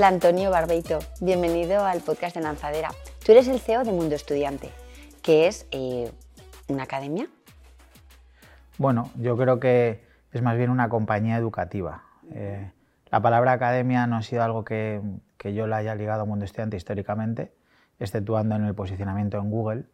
[0.00, 2.88] Hola Antonio Barbeito, bienvenido al podcast de Lanzadera.
[3.22, 4.70] Tú eres el CEO de Mundo Estudiante,
[5.20, 6.10] que es eh,
[6.68, 7.26] una academia.
[8.78, 10.02] Bueno, yo creo que
[10.32, 12.04] es más bien una compañía educativa.
[12.32, 12.70] Eh,
[13.10, 15.02] la palabra academia no ha sido algo que,
[15.36, 17.52] que yo la haya ligado a Mundo Estudiante históricamente,
[17.98, 19.84] exceptuando en el posicionamiento en Google,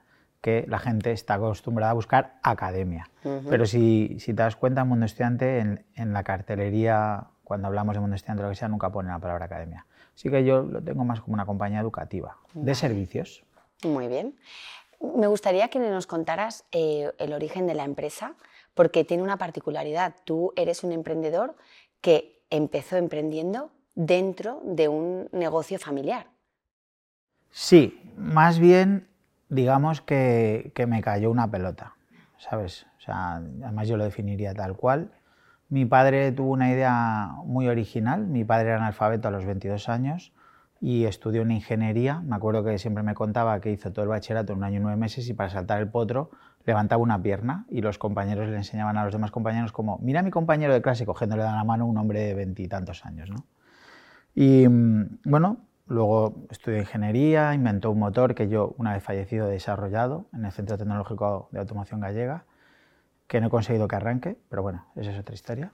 [0.41, 3.11] que la gente está acostumbrada a buscar academia.
[3.50, 7.96] Pero si, si, te das cuenta, en Mundo Estudiante, en, en, la cartelería, cuando hablamos
[7.96, 9.85] de Mundo Estudiante o lo que sea, nunca pone la palabra academia.
[10.16, 13.44] Así que yo lo tengo más como una compañía educativa, de servicios.
[13.84, 14.34] Muy bien.
[15.14, 18.34] Me gustaría que nos contaras eh, el origen de la empresa,
[18.72, 20.14] porque tiene una particularidad.
[20.24, 21.54] Tú eres un emprendedor
[22.00, 26.29] que empezó emprendiendo dentro de un negocio familiar.
[27.50, 29.08] Sí, más bien
[29.50, 31.94] digamos que, que, me cayó una pelota,
[32.38, 32.86] ¿sabes?
[32.98, 35.12] O sea, además yo lo definiría tal cual.
[35.69, 40.33] Mi padre tuvo una idea muy original, mi padre era analfabeto a los 22 años
[40.81, 42.20] y estudió una ingeniería.
[42.20, 44.83] Me acuerdo que siempre me contaba que hizo todo el bachillerato en un año y
[44.83, 46.31] nueve meses y para saltar el potro
[46.64, 50.22] levantaba una pierna y los compañeros le enseñaban a los demás compañeros como, mira a
[50.22, 53.44] mi compañero de clase cogiéndole de la mano un hombre de veintitantos años, ¿no?
[54.34, 59.53] Y mm, bueno, luego estudió ingeniería, inventó un motor que yo, una vez fallecido, he
[59.53, 62.44] desarrollado en el Centro Tecnológico de Automoción Gallega,
[63.27, 65.72] que no he conseguido que arranque, pero bueno, esa es otra historia.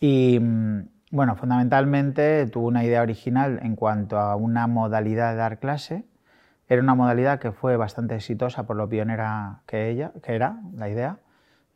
[0.00, 5.58] Y mm, bueno, fundamentalmente tuvo una idea original en cuanto a una modalidad de dar
[5.58, 6.04] clase.
[6.68, 10.88] Era una modalidad que fue bastante exitosa por lo pionera que, ella, que era la
[10.88, 11.18] idea.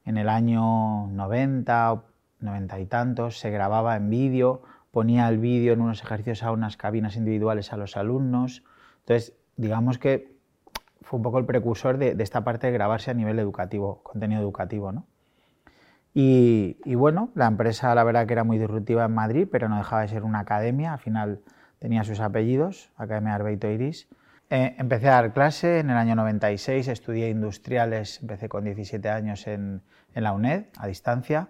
[0.04, 2.04] En el año 90 o
[2.40, 6.76] 90 y tantos se grababa en vídeo, ponía el vídeo en unos ejercicios a unas
[6.76, 8.62] cabinas individuales a los alumnos.
[9.00, 10.36] Entonces, digamos que
[11.00, 14.42] fue un poco el precursor de, de esta parte de grabarse a nivel educativo, contenido
[14.42, 15.06] educativo, ¿no?
[16.16, 20.02] Y, bueno, la empresa la verdad que era muy disruptiva en Madrid, pero no dejaba
[20.02, 21.40] de ser una academia, al final
[21.80, 24.08] tenía sus apellidos, Academia Arbeito Iris.
[24.48, 29.48] Eh, empecé a dar clase en el año 96, estudié industriales, empecé con 17 años
[29.48, 29.82] en,
[30.14, 31.48] la UNED, a distancia.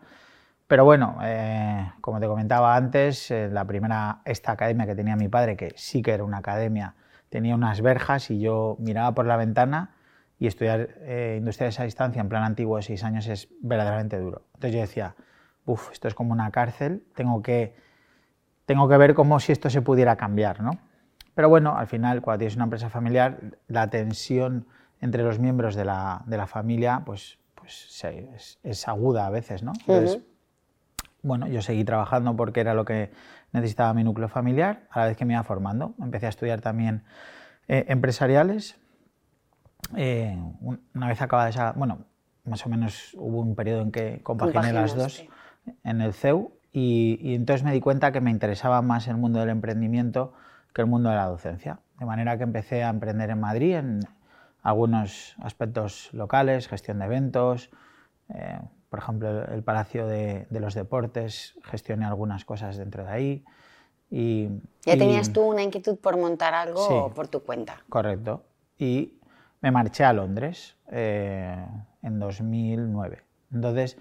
[0.66, 5.28] Pero bueno, eh, como te comentaba antes, eh, la primera, esta academia que tenía mi
[5.28, 6.94] padre, que sí que era una academia,
[7.28, 9.90] tenía unas verjas y yo miraba por la ventana
[10.44, 14.42] y estudiar eh, industriales a distancia en plan antiguo de seis años es verdaderamente duro.
[14.54, 15.14] Entonces yo decía,
[15.64, 17.74] uff, esto es como una cárcel, tengo que,
[18.66, 20.78] tengo que ver cómo si esto se pudiera cambiar, ¿no?
[21.34, 24.66] Pero bueno, al final, cuando tienes una empresa familiar, la tensión
[25.00, 29.62] entre los miembros de la, de la familia, pues, pues es, es, aguda a veces,
[29.62, 29.72] ¿no?
[29.80, 30.20] Entonces,
[31.22, 33.10] bueno, yo seguí trabajando porque era lo que
[33.52, 35.94] necesitaba mi núcleo familiar, a la vez que me iba formando.
[35.98, 37.02] Empecé a estudiar también
[37.66, 38.78] eh, empresariales,
[39.96, 40.36] eh,
[40.94, 42.04] una vez acabada esa, bueno,
[42.44, 45.24] más o menos hubo un periodo en que compaginé las dos
[45.82, 49.50] en el CEU y, entonces me di cuenta que me interesaba más el mundo del
[49.50, 50.32] emprendimiento
[50.74, 51.78] que el mundo de la docencia.
[52.00, 54.00] De manera que empecé a emprender en Madrid en
[54.62, 57.70] algunos aspectos locales, gestión de eventos,
[58.34, 58.58] eh,
[58.88, 63.44] por ejemplo, el Palacio de, los Deportes, gestioné algunas cosas dentro de ahí.
[64.10, 64.48] Y,
[64.84, 67.82] ¿Ya tenías tú una inquietud por montar algo por tu cuenta?
[67.88, 68.44] Correcto.
[68.78, 69.14] Y
[69.64, 71.56] me marché a Londres eh,
[72.02, 73.22] en 2009.
[73.50, 73.96] Entonces,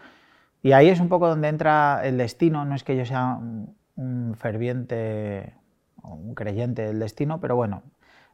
[0.61, 2.65] y ahí es un poco donde entra el destino.
[2.65, 3.39] No es que yo sea
[3.95, 5.53] un, ferviente
[6.01, 7.83] o un creyente del destino, pero bueno,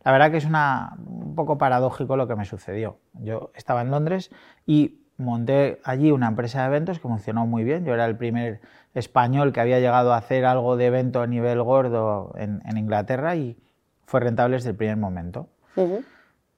[0.03, 2.97] la verdad que es una, un poco paradójico lo que me sucedió.
[3.13, 4.31] Yo estaba en Londres
[4.65, 7.85] y monté allí una empresa de eventos que funcionó muy bien.
[7.85, 8.59] Yo era el primer
[8.95, 13.55] español que había llegado a hacer algo de evento a nivel gordo en, Inglaterra y
[14.07, 15.47] fue rentable desde el primer momento.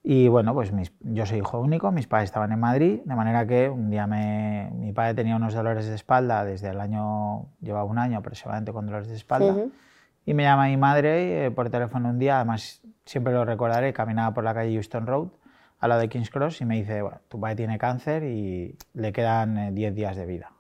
[0.04, 3.70] Y bueno, pues yo soy hijo único, mis padres estaban en Madrid, de manera que
[3.70, 8.00] un día me, mi padre tenía unos dolores de espalda desde el año, llevaba un
[8.00, 9.56] año aproximadamente con dolores de espalda,
[10.26, 14.34] y me llama mi madre eh, por teléfono un día, además siempre lo recordaré, caminaba
[14.34, 15.28] por la calle Houston Road,
[15.80, 19.14] al lado de King's Cross, y me dice, bueno, tu padre tiene cáncer y le
[19.14, 20.52] quedan 10 eh, días de vida.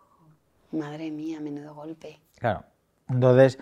[0.71, 2.19] Madre mía, menudo golpe.
[2.37, 2.63] Claro,
[3.09, 3.57] entonces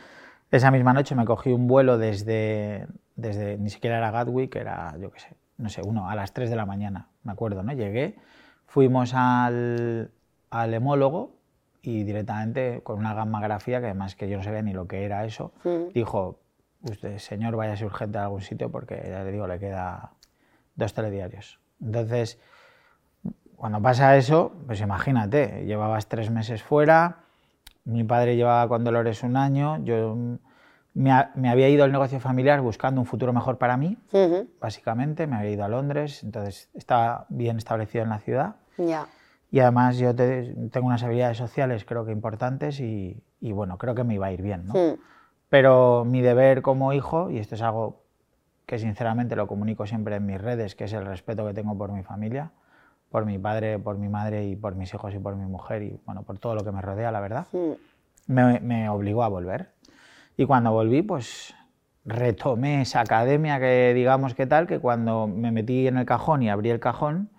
[0.52, 5.12] esa misma noche me cogí un vuelo desde, desde ni siquiera era Gatwick, era, yo
[5.12, 7.74] qué sé, no sé, uno, a las 3 de la mañana, me acuerdo, ¿no?
[7.74, 8.16] Llegué,
[8.66, 10.12] fuimos al,
[10.50, 11.36] al hemólogo
[11.82, 15.26] y directamente con una gammagrafía, que además que yo no sabía ni lo que era
[15.26, 15.54] eso,
[15.94, 16.40] dijo,
[16.82, 20.14] usted, señor, váyase urgente a algún sitio porque, ya le digo, le queda
[20.76, 21.60] dos telediarios.
[21.82, 22.40] Entonces,
[23.56, 27.24] cuando pasa eso, pues imagínate, llevabas tres meses fuera,
[27.84, 30.16] mi padre llevaba con dolores un año, yo
[31.00, 33.98] me, había ido al negocio familiar buscando un futuro mejor para mí,
[34.60, 35.28] básicamente.
[35.28, 38.56] Me había ido a Londres, entonces estaba bien establecido en la ciudad.
[39.52, 44.16] Y además yo tengo unas habilidades sociales creo que importantes y, bueno, creo que me
[44.16, 44.66] iba a ir bien.
[44.66, 44.74] ¿no?
[45.48, 48.04] Pero mi deber como hijo, y esto es algo
[48.66, 51.94] que sinceramente lo comunico siempre en mis redes, que es el respeto que tengo por
[51.94, 52.52] mi familia,
[53.10, 56.00] por mi padre, por mi madre y por mis hijos y por mi mujer y
[56.06, 57.48] bueno, por todo lo que me rodea, la verdad,
[58.28, 59.79] me, me obligó a volver.
[60.40, 61.54] Y cuando volví, pues
[62.06, 66.50] retomé esa academia que digamos que tal, que cuando me metí en el cajón y
[66.50, 67.30] abrí el cajón,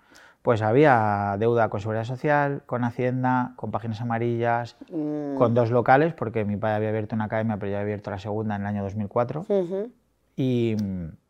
[0.43, 5.35] pues había deuda con Seguridad Social, con Hacienda, con Páginas Amarillas, Mm.
[5.35, 8.19] con dos locales, porque mi padre había abierto una academia, pero ya había abierto la
[8.19, 9.91] segunda en el año 2004, Ujú.
[10.35, 10.75] y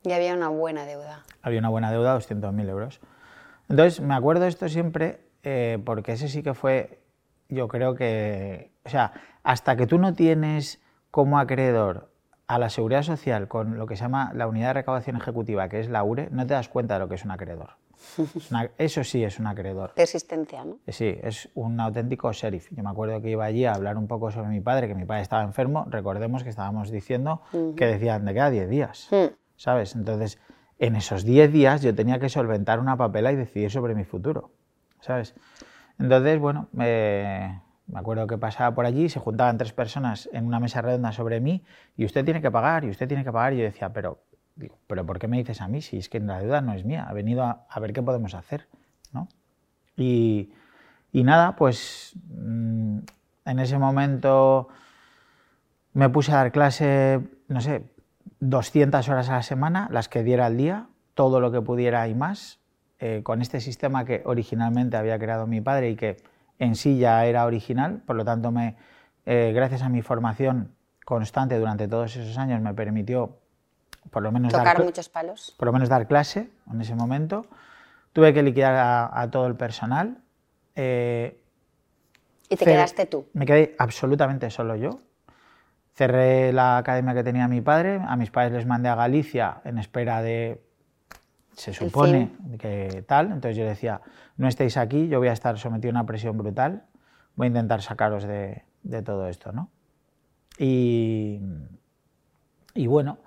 [0.04, 1.24] Y había una buena deuda.
[1.42, 3.00] había una buena deuda, 200.000 euros.
[3.70, 7.00] Entonces, me acuerdo esto siempre eh, porque ese sí que fue,
[7.48, 9.14] yo creo que, o sea,
[9.44, 10.81] hasta que tú no tienes
[11.12, 12.10] como acreedor
[12.48, 15.80] a la seguridad social con lo que se llama la unidad de recaudación ejecutiva, que
[15.80, 17.72] es la URE, no te das cuenta de lo que es un acreedor.
[18.18, 19.94] Es una- eso sí es un acreedor.
[19.94, 20.78] Persistencia, ¿no?
[20.88, 22.68] Sí, es un auténtico sheriff.
[22.72, 25.06] Yo me acuerdo que iba allí a hablar un poco sobre mi padre, que mi
[25.06, 25.86] padre estaba enfermo.
[25.88, 27.42] Recordemos que estábamos diciendo
[27.78, 29.08] que decían de cada 10 días.
[29.12, 29.34] Mm.
[29.56, 29.96] ¿sabes?
[29.96, 30.40] Entonces,
[30.80, 34.50] en esos 10 días yo tenía que solventar una papela y decidir sobre mi futuro,
[35.02, 35.36] ¿sabes?
[36.00, 37.62] Entonces, bueno, me,
[37.92, 41.42] me acuerdo que pasaba por allí, se juntaban tres personas en una mesa redonda sobre
[41.42, 41.64] mí
[41.98, 44.24] y usted tiene que pagar, y usted tiene que pagar, y yo decía, pero,
[44.88, 47.06] pero ¿por qué me dices a mí si es que la deuda no es mía?
[47.08, 48.68] Ha venido a, a ver qué podemos hacer,
[49.14, 49.28] ¿no?
[49.98, 50.54] Y,
[51.12, 53.00] y nada, pues mm,
[53.46, 54.70] en ese momento
[55.94, 57.84] me puse a dar clase, no sé,
[58.40, 62.16] 200 horas a la semana, las que diera al día, todo lo que pudiera y
[62.16, 62.60] más,
[63.00, 66.18] eh, con este sistema que originalmente había creado mi padre y que
[66.62, 68.76] en sí ya era original, por lo tanto, me,
[69.26, 70.74] eh, gracias a mi formación
[71.06, 73.38] constante durante todos esos años, me permitió
[74.12, 75.56] por lo menos dar Tocar cla- muchos palos.
[75.58, 77.46] por lo menos dar clase en ese momento.
[78.14, 80.18] Tuve que liquidar a, a todo el personal.
[80.76, 81.42] eh,
[82.50, 83.26] Y te quedaste tú.
[83.34, 85.00] me quedé absolutamente solo yo.
[85.96, 88.02] Cerré la academia que tenía mi padre.
[88.08, 90.62] A mis padres les mandé a Galicia en espera de.
[91.62, 93.28] Se supone que tal.
[93.28, 94.02] Entonces yo decía:
[94.36, 96.86] no estéis aquí, yo voy a estar sometido a una presión brutal.
[97.36, 99.70] Voy a intentar sacaros de, de todo esto, ¿no?
[100.58, 101.40] Y,
[102.74, 103.20] y bueno,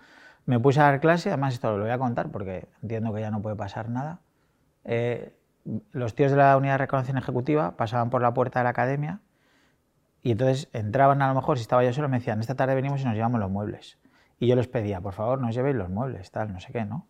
[0.47, 1.29] me puse a dar clase.
[1.29, 4.19] Además, esto lo voy a contar porque entiendo que ya no puede pasar nada.
[4.83, 5.33] Eh,
[5.93, 9.21] los tíos de la unidad de reclamación ejecutiva pasaban por la puerta de la academia
[10.25, 13.01] y entonces entraban a lo mejor, si estaba yo solo, me decían, esta tarde venimos
[13.01, 13.97] y nos llevamos los muebles.
[14.41, 16.85] Y yo les pedía, por favor, no os llevéis los muebles, tal, no sé qué,
[16.85, 17.07] ¿no?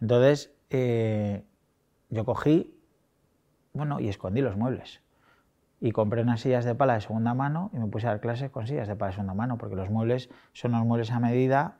[0.00, 1.44] Entonces, eh,
[2.08, 2.74] yo cogí,
[3.72, 5.00] bueno, y escondí los muebles.
[5.80, 8.50] Y compré unas sillas de pala de segunda mano y me puse a dar clases
[8.50, 11.78] con sillas de pala de segunda mano, porque los muebles son unos muebles a medida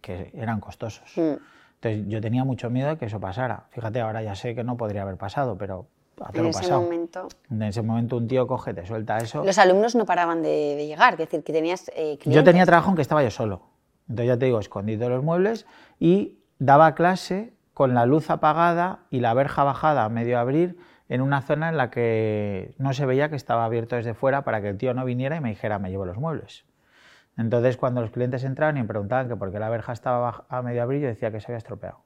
[0.00, 1.12] que eran costosos.
[1.16, 1.42] Mm.
[1.80, 3.66] Entonces yo tenía mucho miedo de que eso pasara.
[3.70, 5.86] Fíjate, ahora ya sé que no podría haber pasado, pero
[6.32, 6.82] En ese pasado.
[6.82, 7.28] momento.
[7.50, 9.44] En ese momento un tío coge, te suelta eso.
[9.44, 12.18] Los alumnos no paraban de, de llegar, es decir, que tenías eh.
[12.24, 13.62] Yo tenía trabajo en que estaba yo solo.
[14.08, 15.66] Entonces ya te digo, escondí todos los muebles
[15.98, 21.20] y daba clase con la luz apagada y la verja bajada a medio abrir en
[21.20, 24.70] una zona en la que no se veía que estaba abierto desde fuera para que
[24.70, 26.64] el tío no viniera y me dijera, me llevo los muebles.
[27.36, 30.62] Entonces cuando los clientes entraban y me preguntaban que por qué la verja estaba a
[30.62, 32.00] medio abrir, yo decía que se había estropeado.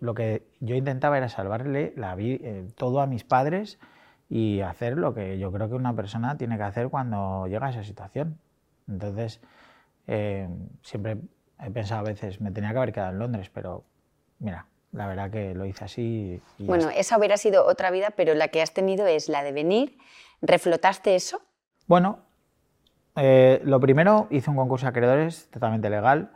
[0.00, 3.78] Lo que yo intentaba era salvarle eh, todo a mis padres
[4.28, 7.70] y hacer lo que yo creo que una persona tiene que hacer cuando llega a
[7.70, 8.38] esa situación.
[8.88, 9.40] Entonces,
[10.06, 10.48] eh,
[10.82, 11.18] siempre
[11.62, 13.84] he pensado a veces, me tenía que haber quedado en Londres, pero
[14.38, 16.40] mira, la verdad que lo hice así.
[16.58, 19.52] Y Bueno, esa hubiera sido otra vida, pero la que has tenido es la de
[19.52, 19.98] venir,
[20.40, 21.40] reflotaste eso.
[21.86, 22.20] Bueno,
[23.16, 26.30] eh, lo primero, hice un concurso de acreedores totalmente legal,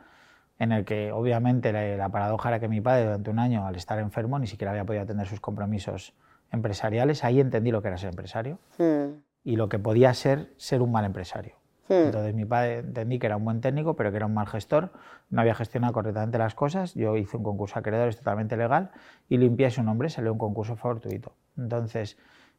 [0.58, 3.74] en el que obviamente la, la paradoja era que mi padre durante un año, al
[3.76, 6.12] estar enfermo, ni siquiera había podido atender sus compromisos
[6.52, 7.24] empresariales.
[7.24, 9.22] Ahí entendí lo que era ser empresario Mm.
[9.44, 11.54] y lo que podía ser ser un mal empresario.
[11.92, 12.06] Hmm.
[12.06, 14.92] Entonces mi padre entendí que era un buen técnico, pero que era un mal gestor,
[15.30, 16.94] no había gestionado correctamente las cosas.
[16.94, 18.90] Yo hice un concurso de acreedores totalmente legal
[19.28, 21.32] y limpié su nombre, salió un concurso fortuito.
[21.58, 22.16] Entonces,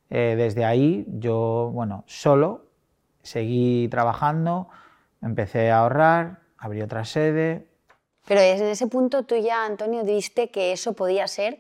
[0.10, 2.66] eh, desde ahí yo, bueno, solo
[3.24, 4.68] seguí trabajando,
[5.22, 7.68] empecé a ahorrar, abrí otra sede.
[8.28, 11.60] Pero es en ese punto tú ya, Antonio, viste que eso podía ser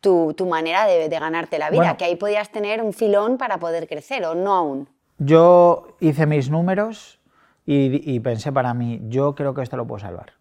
[0.00, 1.96] tu, tu manera de, de ganarte la vida, Bueno.
[1.96, 4.88] que ahí podías tener un filón para poder crecer, o no aún.
[5.18, 7.20] Yo hice mis números
[7.66, 10.32] y, y pensé para mí, yo creo que esto lo puedo salvar.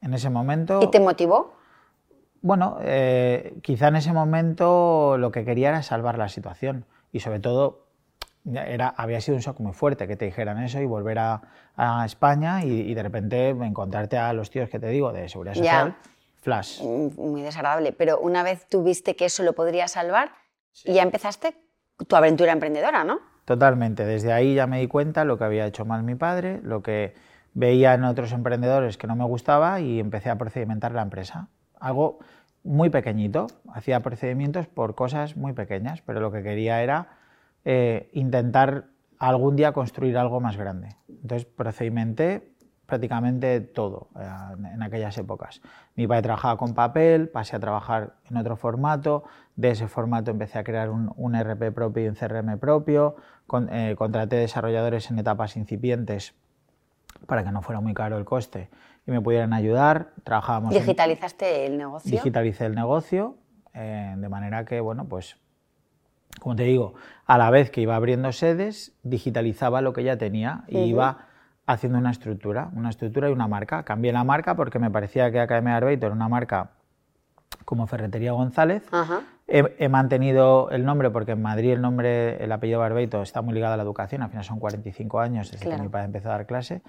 [0.00, 0.80] En ese momento...
[0.82, 1.54] ¿Y te motivó?
[2.40, 7.40] Bueno, eh, quizá en ese momento lo que quería era salvar la situación y sobre
[7.40, 7.86] todo
[8.44, 11.42] era, había sido un shock muy fuerte que te dijeran eso y volver a,
[11.76, 15.54] a España y, y de repente encontrarte a los tíos que te digo de seguridad
[15.54, 15.62] Ya.
[15.62, 15.96] social,
[16.40, 16.80] flash.
[16.82, 17.92] Mm, Muy desagradable.
[17.92, 20.30] Pero una vez tú viste que eso lo podría salvar,
[20.84, 21.56] y ya empezaste
[22.06, 23.18] tu aventura emprendedora, ¿no?
[23.48, 24.04] Totalmente.
[24.04, 27.14] Desde ahí ya me di cuenta lo que había hecho mal mi padre, lo que
[27.54, 31.48] veía en otros emprendedores que no me gustaba y empecé a procedimentar la empresa.
[31.80, 32.18] Algo
[32.62, 37.08] muy pequeñito, hacía procedimientos por cosas muy pequeñas, pero lo que quería era
[37.64, 38.88] eh, intentar
[39.18, 40.90] algún día construir algo más grande.
[41.08, 42.52] Entonces procedimenté
[42.88, 44.26] prácticamente todo eh,
[44.72, 45.60] en aquellas épocas.
[45.94, 49.24] Mi padre trabajaba con papel, pasé a trabajar en otro formato,
[49.56, 53.16] de ese formato empecé a crear un, un RP propio y un CRM propio,
[53.70, 56.34] eh, contraté desarrolladores en etapas incipientes
[57.26, 58.70] para que no fuera muy caro el coste
[59.06, 60.12] y me pudieran ayudar.
[60.24, 62.10] Trabajábamos ¿Digitalizaste el negocio?
[62.10, 63.36] Digitalicé el negocio,
[63.74, 65.36] eh, de manera que, bueno, pues,
[66.40, 66.94] como te digo,
[67.26, 71.26] a la vez que iba abriendo sedes, digitalizaba lo que ya tenía y iba
[71.68, 73.82] haciendo una estructura, una estructura y una marca.
[73.82, 76.70] Cambié la marca porque me parecía que Academia Arbeito era una marca
[77.66, 78.88] como Ferretería González.
[79.46, 83.74] He, mantenido el nombre porque en Madrid el nombre, el apellido Barbeito está muy ligado
[83.74, 86.46] a la educación, al final son 45 años desde que mi padre empezó a dar
[86.46, 86.82] clase.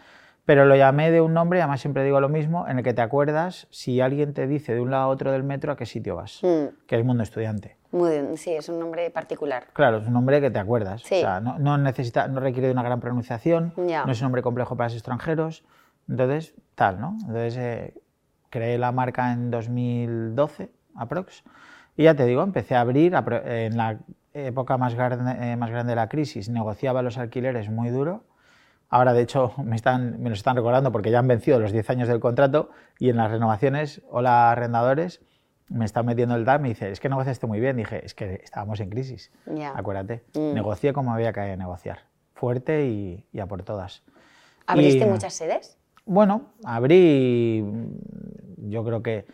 [0.46, 3.02] Pero lo llamé de un nombre, además siempre digo lo mismo, en el que te
[3.02, 6.16] acuerdas si alguien te dice de un lado a otro del metro a qué sitio
[6.16, 6.88] vas, mm.
[6.88, 7.79] que es Mundo Estudiante.
[8.36, 9.68] Sí, es un nombre particular.
[9.74, 11.04] Claro, es un nombre que te acuerdas.
[11.04, 14.76] O sea, no, necesita, no requiere de una gran pronunciación, no es un nombre complejo
[14.76, 15.64] para los extranjeros.
[16.08, 17.18] Entonces, tal, ¿no?
[17.22, 17.94] Entonces, eh,
[18.50, 21.44] creé la marca en 2012, aprox.
[21.98, 24.00] Y ya te digo, empecé a abrir, en la
[24.34, 28.24] época más grande, eh, más grande de la crisis, negociaba los alquileres muy duro
[28.90, 31.90] Ahora, de hecho, me, están, me los están recordando porque ya han vencido los 10
[31.92, 35.22] años del contrato y en las renovaciones, hola arrendadores,
[35.70, 37.78] me están metiendo el DAP, me dice, es que negociaste muy bien.
[37.78, 39.32] Dije, es que estábamos en crisis,
[39.74, 40.24] acuérdate.
[40.34, 40.54] Mm.
[40.54, 42.00] Negocié como había que negociar,
[42.34, 44.04] fuerte y, a por todas.
[44.66, 45.78] ¿Abriste muchas sedes?
[46.06, 47.64] Bueno, abrí,
[48.58, 49.26] yo creo que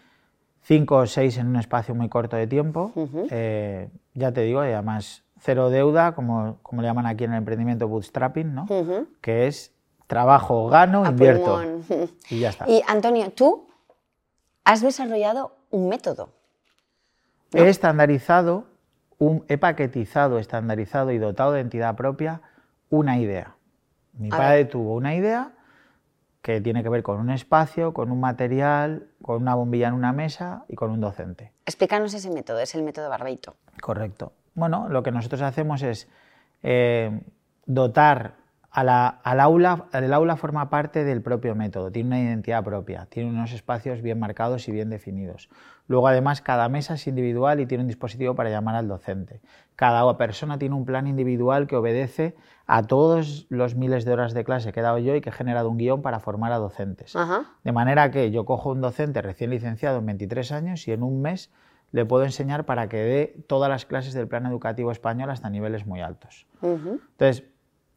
[0.61, 2.91] cinco o seis en un espacio muy corto de tiempo.
[3.29, 7.87] Eh, ya te digo, además cero deuda, como, como le llaman aquí en el emprendimiento
[7.87, 8.67] bootstrapping, ¿no?
[9.21, 9.73] que es
[10.07, 11.61] trabajo, gano, invierto.
[12.29, 12.69] Y ya está.
[12.69, 13.67] Y Antonio, tú
[14.63, 16.29] has desarrollado un método.
[17.53, 18.65] He estandarizado,
[19.17, 22.41] un, he paquetizado, estandarizado y dotado de entidad propia
[22.89, 23.55] una idea.
[24.13, 25.51] Mi padre tuvo una idea
[26.41, 30.13] que tiene que ver con un espacio, con un material, con una bombilla en una
[30.13, 31.51] mesa y con un docente.
[31.65, 33.57] Explícanos ese método, es el método Barbeito.
[33.81, 34.31] Correcto.
[34.53, 36.07] Bueno, lo que nosotros hacemos es
[36.63, 37.21] eh,
[37.65, 38.35] dotar
[38.75, 43.53] al aula, el aula forma parte del propio método, tiene una identidad propia, tiene unos
[43.53, 45.49] espacios bien marcados y bien definidos.
[45.87, 49.39] Luego, además, cada mesa es individual y tiene un dispositivo para llamar al docente.
[49.77, 52.35] Cada persona tiene un plan individual que obedece
[52.67, 55.33] a todos los miles de horas de clase que he dado yo y que he
[55.33, 57.15] generado un guion para formar a docentes.
[57.63, 61.21] De manera que yo cojo un docente recién licenciado en 23 años y en un
[61.21, 61.49] mes
[61.91, 65.85] le puedo enseñar para que dé todas las clases del plan educativo español hasta niveles
[65.85, 66.45] muy altos.
[66.61, 67.45] Entonces,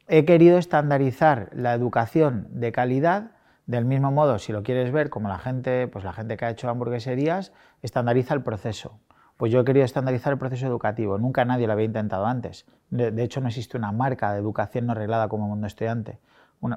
[0.08, 3.32] he querido estandarizar la educación de calidad
[3.66, 6.50] del mismo modo, si lo quieres ver, como la gente, pues la gente que ha
[6.50, 8.98] hecho hamburgueserías, estandariza el proceso.
[9.36, 11.18] Pues yo he querido estandarizar el proceso educativo.
[11.18, 12.64] Nunca nadie lo había intentado antes.
[12.88, 16.18] De, hecho, no existe una marca de educación no reglada como Mundo Estudiante.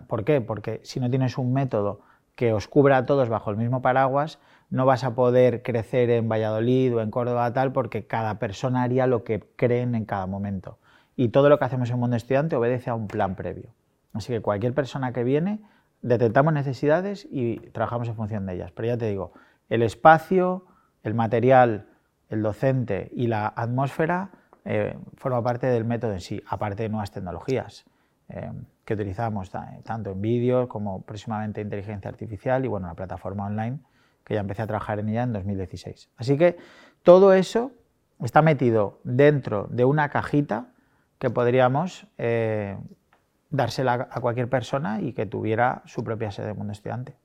[0.08, 0.42] ¿Por qué?
[0.42, 2.02] Porque si no tienes un método
[2.36, 6.28] que os cubra a todos bajo el mismo paraguas, no vas a poder crecer en
[6.28, 10.78] Valladolid o en Córdoba tal porque cada persona haría lo que creen en cada momento.
[11.22, 13.76] Y todo lo que hacemos en Mundo Estudiante obedece a un plan previo.
[14.12, 15.62] Así que cualquier persona que viene,
[16.02, 18.72] detectamos necesidades y trabajamos en función de ellas.
[18.72, 19.32] Pero ya te digo,
[19.70, 20.66] el espacio,
[21.04, 21.86] el material,
[22.30, 24.32] el docente y la atmósfera
[24.66, 27.86] eh, forma parte del método en sí, aparte de nuevas tecnologías
[28.30, 28.52] eh,
[28.84, 29.52] que utilizamos
[29.84, 33.78] tanto en vídeos como próximamente inteligencia artificial y bueno, la plataforma online
[34.24, 36.10] que ya empecé a trabajar en ella en 2016.
[36.18, 36.58] Así que
[37.04, 37.74] todo eso
[38.24, 40.72] está metido dentro de una cajita
[41.22, 42.76] que podríamos eh,
[43.52, 47.16] dársela a cualquier persona y que tuviera su propia sede de mundo estudiante.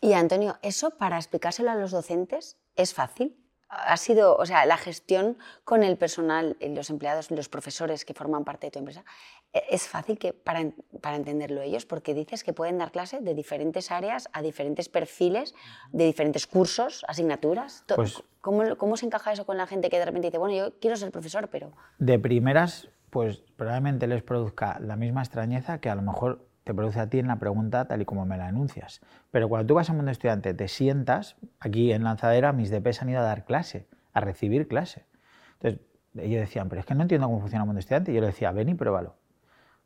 [0.00, 3.36] Y Antonio, ¿eso para explicárselo a los docentes es fácil?
[3.70, 8.42] ha sido, o sea, la gestión con el personal, los empleados, los profesores que forman
[8.42, 9.04] parte de tu empresa,
[9.52, 13.90] es fácil que para, para, entenderlo ellos, porque dices que pueden dar clase de diferentes
[13.90, 15.54] áreas, a diferentes perfiles,
[15.92, 17.84] de diferentes cursos, asignaturas.
[17.94, 20.78] Pues ¿Cómo, ¿Cómo se encaja eso con la gente que de repente dice, bueno, yo
[20.80, 21.72] quiero ser profesor, pero...
[21.98, 27.00] De primeras, pues probablemente les produzca la misma extrañeza que a lo mejor te produce
[27.00, 29.00] a ti en la pregunta tal y como me la anuncias.
[29.30, 33.10] Pero cuando tú vas a mundo estudiante, te sientas, aquí en Lanzadera mis DPs han
[33.10, 35.06] ido a dar clase, a recibir clase.
[35.54, 35.80] Entonces,
[36.16, 38.12] ellos decían, pero es que no entiendo cómo funciona el mundo estudiante.
[38.12, 39.19] Y yo le decía, ven y pruébalo.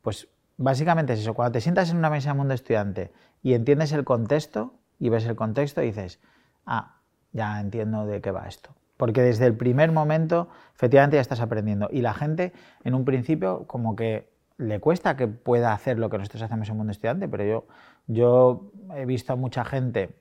[0.05, 3.11] Pues básicamente es eso, cuando te sientas en una mesa de mundo estudiante
[3.43, 6.21] y entiendes el contexto y ves el contexto, dices,
[6.67, 7.01] ah,
[7.33, 8.71] ya entiendo de qué va esto.
[8.99, 12.53] porque desde el primer momento efectivamente ya estás aprendiendo y la gente
[12.85, 16.77] en un principio como que le cuesta que pueda hacer lo que nosotros hacemos en
[16.77, 17.67] Mundo Estudiante, pero yo,
[18.07, 20.15] yo he visto a mucha gente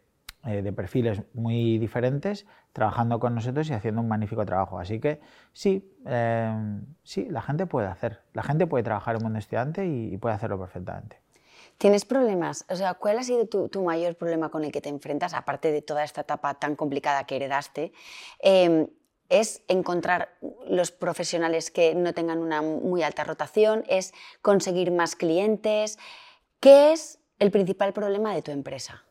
[0.46, 4.78] eh, de perfiles muy diferentes trabajando con nosotros y haciendo un magnífico trabajo.
[4.78, 5.22] Así que
[5.54, 6.54] sí, eh,
[7.02, 10.60] sí, la gente puede hacer, la gente puede trabajar en Mundo Estudiante y, puede hacerlo
[10.60, 11.22] perfectamente.
[11.78, 12.66] ¿Tienes problemas?
[12.70, 15.82] O sea, ¿cuál ha sido tu, mayor problema con el que te enfrentas, aparte de
[15.82, 17.94] toda esta etapa tan complicada que heredaste?
[18.40, 18.88] Em,
[19.30, 20.30] es encontrar
[20.68, 25.98] los profesionales que no tengan una muy alta rotación, es conseguir más clientes.
[26.60, 29.06] ¿Qué es el principal problema de tu empresa?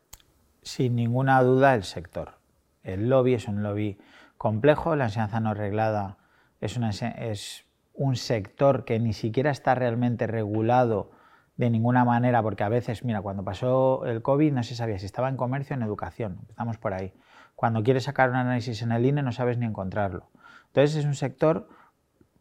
[0.63, 2.39] Sin ninguna duda el sector.
[2.83, 3.99] El lobby es un lobby
[4.37, 6.17] complejo, la enseñanza no reglada
[6.63, 7.65] es,
[7.95, 11.11] un sector que ni siquiera está realmente regulado
[11.57, 15.05] de ninguna manera, porque a veces, mira, cuando pasó el COVID no se sabía si
[15.05, 17.13] estaba en comercio o en educación, estamos por ahí.
[17.55, 20.27] Cuando quieres sacar un análisis en el INE no sabes ni encontrarlo.
[20.67, 21.69] Entonces es un sector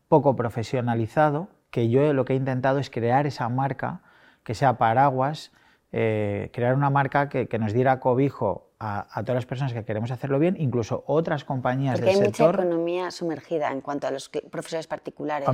[0.09, 4.01] poco profesionalizado, que yo lo que he intentado es crear esa marca
[4.45, 5.53] que sea paraguas
[5.95, 10.39] eh, crear una marca que, nos diera cobijo a, todas las personas que queremos hacerlo
[10.39, 14.87] bien, incluso otras compañías Porque del hay mucha economía sumergida en cuanto a los profesores
[14.87, 15.47] particulares.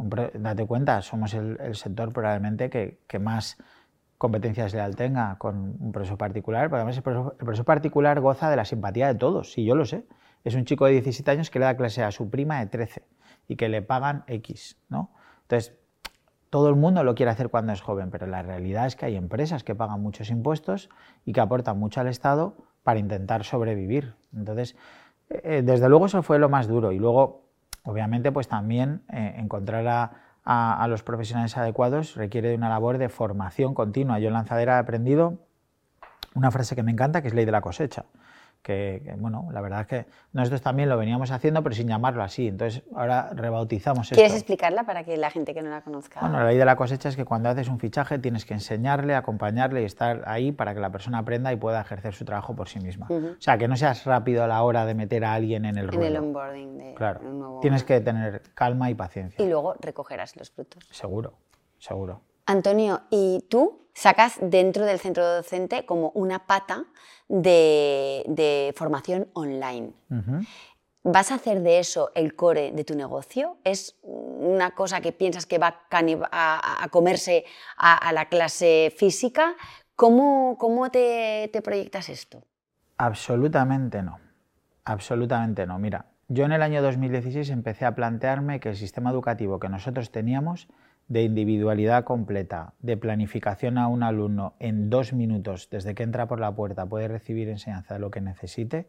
[0.00, 3.58] Hombre, date cuenta, somos el, sector probablemente que, más
[4.16, 8.64] competencias leal tenga con un profesor particular, pero además el profesor, particular goza de la
[8.64, 10.06] simpatía de todos, si yo lo sé.
[10.44, 13.02] Es un chico de 17 años que le da clase a su prima de 13
[13.48, 15.12] y que le pagan X, ¿no?
[15.42, 15.77] Entonces,
[16.50, 19.16] todo el mundo lo quiere hacer cuando es joven, pero la realidad es que hay
[19.16, 20.88] empresas que pagan muchos impuestos
[21.24, 24.14] y que aportan mucho al Estado para intentar sobrevivir.
[24.34, 24.76] Entonces,
[25.28, 26.92] eh, desde luego eso fue lo más duro.
[26.92, 27.44] Y luego,
[27.84, 30.12] obviamente, pues también eh, encontrar a,
[30.44, 34.18] a, los profesionales adecuados requiere de una labor de formación continua.
[34.18, 35.38] Yo en Lanzadera he aprendido
[36.34, 38.06] una frase que me encanta, que es ley de la cosecha
[38.62, 42.48] que, bueno, la verdad es que nosotros también lo veníamos haciendo, pero sin llamarlo así.
[42.48, 44.16] Entonces, ahora rebautizamos esto.
[44.16, 46.20] ¿Quieres explicarla para que la gente que no la conozca?
[46.20, 49.14] Bueno, la ley de la cosecha es que cuando haces un fichaje tienes que enseñarle,
[49.14, 52.68] acompañarle y estar ahí para que la persona aprenda y pueda ejercer su trabajo por
[52.68, 53.06] sí misma.
[53.10, 55.94] O sea, que no seas rápido a la hora de meter a alguien en el
[55.94, 57.20] En el onboarding de claro.
[57.22, 57.60] un nuevo...
[57.60, 59.42] Tienes que tener calma y paciencia.
[59.44, 60.86] Y luego recogerás los frutos.
[60.90, 61.38] Seguro,
[61.78, 62.27] seguro.
[62.48, 66.86] Antonio, ¿y tú sacas dentro del centro docente como una pata
[67.28, 69.92] de, formación online?
[71.02, 73.58] ¿Vas a hacer de eso el core de tu negocio?
[73.64, 77.44] ¿Es una cosa que piensas que va a, comerse
[77.76, 79.54] a, la clase física?
[79.94, 82.42] ¿Cómo, cómo te, te proyectas esto?
[82.96, 84.20] Absolutamente no.
[84.86, 85.78] Absolutamente no.
[85.78, 90.10] Mira, yo en el año 2016 empecé a plantearme que el sistema educativo que nosotros
[90.10, 90.66] teníamos
[91.08, 96.38] de individualidad completa, de planificación a un alumno en dos minutos desde que entra por
[96.38, 98.88] la puerta puede recibir enseñanza de lo que necesite,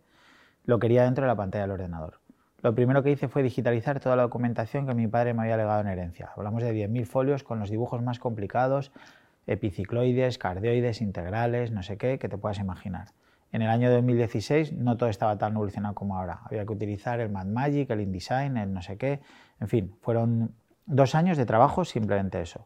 [0.66, 2.20] lo quería dentro de la pantalla del ordenador.
[2.62, 5.80] Lo primero que hice fue digitalizar toda la documentación que mi padre me había legado
[5.80, 6.30] en herencia.
[6.36, 8.92] Hablamos de 10.000 folios con los dibujos más complicados,
[9.48, 13.08] epicicloides, cardioides, integrales, no sé qué, que te puedas imaginar.
[13.54, 16.42] En el año 2016 no todo estaba tan evolucionado como ahora.
[16.44, 19.22] Había que utilizar el Magic, el InDesign, el no sé qué.
[19.62, 20.54] En fin, fueron
[20.90, 22.66] Dos años de trabajo, simplemente eso.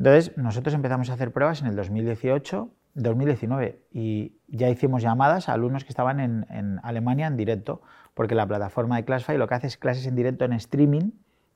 [0.00, 5.52] Entonces, nosotros empezamos a hacer pruebas en el 2018, 2019 y ya hicimos llamadas a
[5.52, 7.80] alumnos que estaban en, Alemania en directo,
[8.12, 11.12] porque la plataforma de Classify lo que hace es clases en directo en streaming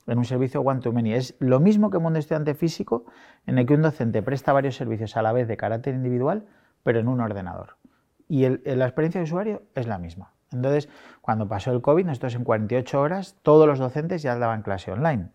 [0.06, 1.14] en un servicio one-to-many.
[1.14, 3.04] Es lo mismo que un mundo estudiante físico,
[3.46, 6.46] en el que un docente presta varios servicios a la vez de carácter individual,
[6.84, 7.76] pero en un ordenador.
[8.28, 10.32] Y la experiencia de usuario es la misma.
[10.52, 10.88] Entonces,
[11.22, 15.30] cuando pasó el COVID, nosotros en 48 horas, todos los docentes ya daban clase online.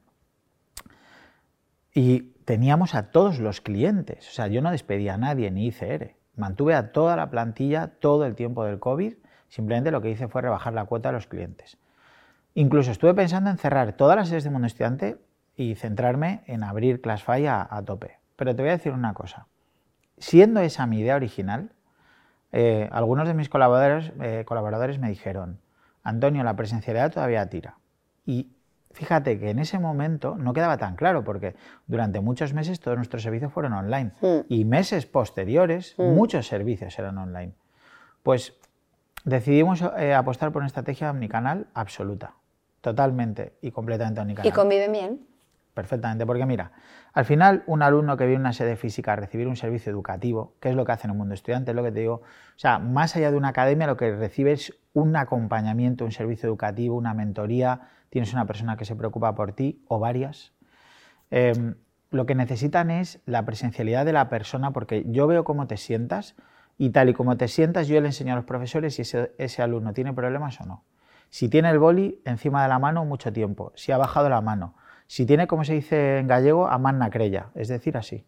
[1.94, 6.16] Y teníamos a todos los clientes, o sea, yo no despedía a nadie ni ICR,
[6.36, 9.14] mantuve a toda la plantilla todo el tiempo del COVID,
[9.48, 11.78] simplemente lo que hice fue rebajar la cuota a los clientes.
[12.56, 15.18] Incluso estuve pensando en cerrar todas las sedes de Mundo Estudiante
[15.56, 18.18] y centrarme en abrir ClassFi a, a tope.
[18.36, 19.48] Pero te voy a decir una cosa,
[20.18, 21.72] siendo esa mi idea original,
[22.52, 25.60] eh, algunos de mis colaboradores, eh, colaboradores me dijeron,
[26.04, 27.78] Antonio, la presencialidad todavía tira.
[28.26, 28.52] Y
[28.94, 31.56] fíjate que en ese momento no quedaba tan claro porque
[31.88, 34.46] durante muchos meses todos nuestros servicios fueron online hmm.
[34.50, 36.14] y meses posteriores hmm.
[36.14, 37.54] muchos servicios eran online.
[38.22, 38.54] Pues
[39.26, 42.36] decidimos eh, apostar por una estrategia omnicanal absoluta,
[42.82, 44.48] totalmente y completamente omnicanal.
[44.48, 45.28] ¿Y conviven bien?
[45.74, 46.72] Perfectamente, porque mira,
[47.14, 50.54] al final un alumno que viene a una sede física a recibir un servicio educativo,
[50.60, 52.60] que es lo que hace en un mundo estudiante, es lo que te digo, o
[52.60, 56.96] sea, más allá de una academia lo que recibe es un acompañamiento, un servicio educativo,
[56.96, 60.54] una mentoría, tienes una persona que se preocupa por ti o varias.
[61.32, 61.76] Em,
[62.12, 66.36] lo que necesitan es la presencialidad de la persona porque yo veo cómo te sientas
[66.78, 69.94] y tal y como te sientas yo le enseño a los profesores si ese, alumno
[69.94, 70.84] tiene problemas o no.
[71.32, 74.76] Si tiene el boli encima de la mano mucho tiempo, si ha bajado la mano,
[75.08, 78.26] si tiene, como se dice en gallego, a manna crella, es decir, así.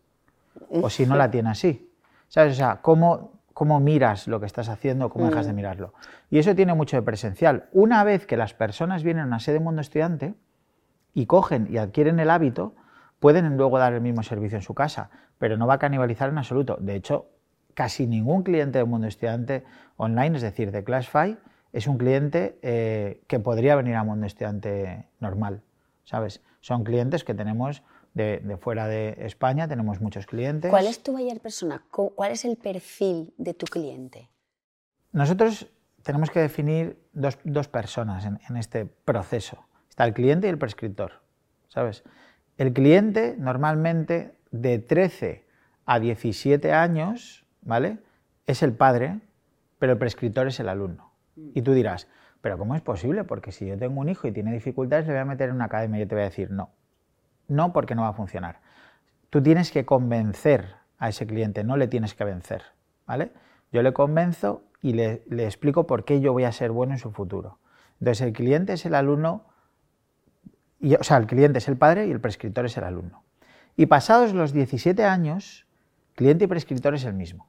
[0.69, 1.91] O si no la tiene así.
[2.27, 2.53] ¿Sabes?
[2.53, 5.55] O sea, cómo, cómo miras lo que estás haciendo, cómo dejas de mm.
[5.55, 5.93] mirarlo.
[6.29, 7.69] Y eso tiene mucho de presencial.
[7.71, 10.35] Una vez que las personas vienen a una sede Mundo Estudiante
[11.13, 12.75] y cogen y adquieren el hábito,
[13.21, 16.37] pueden luego dar el mismo servicio en su casa, pero no va a canibalizar en
[16.37, 16.75] absoluto.
[16.81, 17.29] De hecho,
[17.73, 19.63] casi ningún cliente de Mundo Estudiante
[19.95, 21.37] online, es decir, de Classify,
[21.71, 25.61] es un cliente eh, que podría venir a Mundo Estudiante normal,
[26.03, 26.43] ¿sabes?
[26.59, 27.83] Son clientes que tenemos
[28.15, 30.71] de, fuera de España, tenemos muchos clientes.
[30.71, 31.83] ¿Cuál es tu mayor persona?
[31.91, 34.29] ¿Cuál es el perfil de tu cliente?
[35.11, 35.67] Nosotros
[36.01, 39.65] tenemos que definir dos, personas en, este proceso.
[39.89, 41.23] Está el cliente y el prescriptor,
[41.67, 42.03] ¿sabes?
[42.57, 45.45] El cliente normalmente de 13
[45.85, 47.97] a 17 años, ¿vale?
[48.47, 49.19] Es el padre,
[49.77, 51.11] pero el prescriptor es el alumno.
[51.35, 52.07] Y tú dirás,
[52.39, 53.25] pero ¿cómo es posible?
[53.25, 55.65] Porque si yo tengo un hijo y tiene dificultades, le voy a meter en una
[55.65, 56.69] academia y yo te voy a decir, no,
[57.47, 58.59] no, porque no va a funcionar.
[59.29, 62.63] Tú tienes que convencer a ese cliente, no le tienes que vencer,
[63.05, 63.31] ¿vale?
[63.71, 67.11] Yo le convenzo y le, explico por qué yo voy a ser bueno en su
[67.11, 67.59] futuro.
[67.99, 69.45] Entonces el cliente es el alumno,
[70.79, 73.23] y, o sea, el cliente es el padre y el prescriptor es el alumno.
[73.75, 75.65] Y pasados los 17 años,
[76.13, 77.47] cliente y prescriptor es el mismo,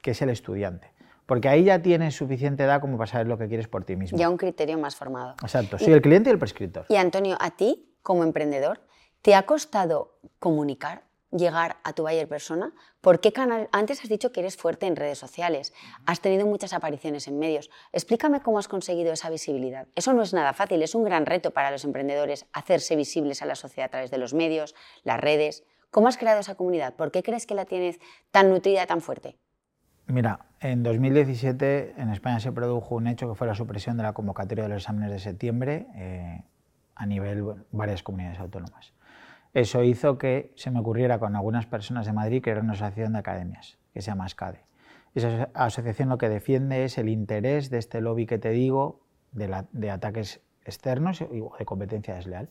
[0.00, 0.92] que es el estudiante.
[1.26, 4.16] Porque ahí ya tienes suficiente edad como para saber lo que quieres por ti mismo.
[4.16, 5.32] Ya un criterio más formado.
[5.42, 6.86] Exacto, soy el cliente y el prescriptor.
[6.88, 8.80] Y Antonio, a ti, como emprendedor,
[9.26, 12.72] ¿Te ha costado comunicar, llegar a tu buyer persona?
[13.00, 13.68] ¿Por qué canal?
[13.72, 15.72] Antes has dicho que eres fuerte en redes sociales,
[16.06, 17.68] has tenido muchas apariciones en medios.
[17.92, 19.88] Explícame cómo has conseguido esa visibilidad.
[19.96, 23.46] Eso no es nada fácil, es un gran reto para los emprendedores hacerse visibles a
[23.46, 25.64] la sociedad a través de los medios, las redes.
[25.90, 26.94] ¿Cómo has creado esa comunidad?
[26.94, 27.98] ¿Por qué crees que la tienes
[28.30, 29.36] tan nutrida, tan fuerte?
[30.06, 34.12] Mira, en 2017 en España se produjo un hecho que fue la supresión de la
[34.12, 36.44] convocatoria de los exámenes de septiembre eh,
[36.94, 38.92] a nivel de varias comunidades autónomas.
[39.56, 43.20] Eso hizo que se me ocurriera con algunas personas de Madrid crear una asociación de
[43.20, 44.60] academias, que se llama ASCADE.
[45.14, 49.00] Esa asociación lo que defiende es el interés de este lobby que te digo,
[49.32, 52.50] de, ataques externos o de competencia desleal.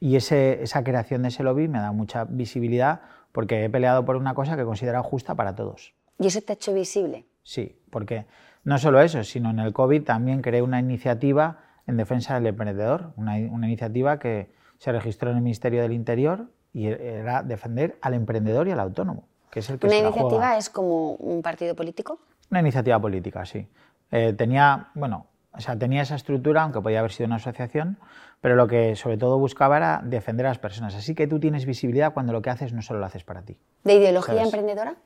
[0.00, 4.32] Y esa creación de ese lobby me da mucha visibilidad porque he peleado por una
[4.32, 5.92] cosa que he considerado justa para todos.
[6.18, 7.26] ¿Y eso te ha hecho visible?
[7.42, 8.24] Sí, porque
[8.64, 13.12] no solo eso, sino en el COVID también creé una iniciativa en defensa del emprendedor,
[13.16, 18.68] una iniciativa que, se registró en el Ministerio del Interior y era defender al emprendedor
[18.68, 22.18] y al autónomo, que es el que ¿Una iniciativa es como un partido político?
[22.50, 23.66] Una iniciativa política, sí.
[24.10, 27.98] Eh, tenía, bueno, o sea, tenía esa estructura, aunque podía haber sido una asociación,
[28.40, 30.94] pero lo que sobre todo buscaba era defender a las personas.
[30.94, 33.56] Así que tú tienes visibilidad cuando lo que haces no solo lo haces para ti.
[33.84, 34.96] ¿De ideología emprendedora?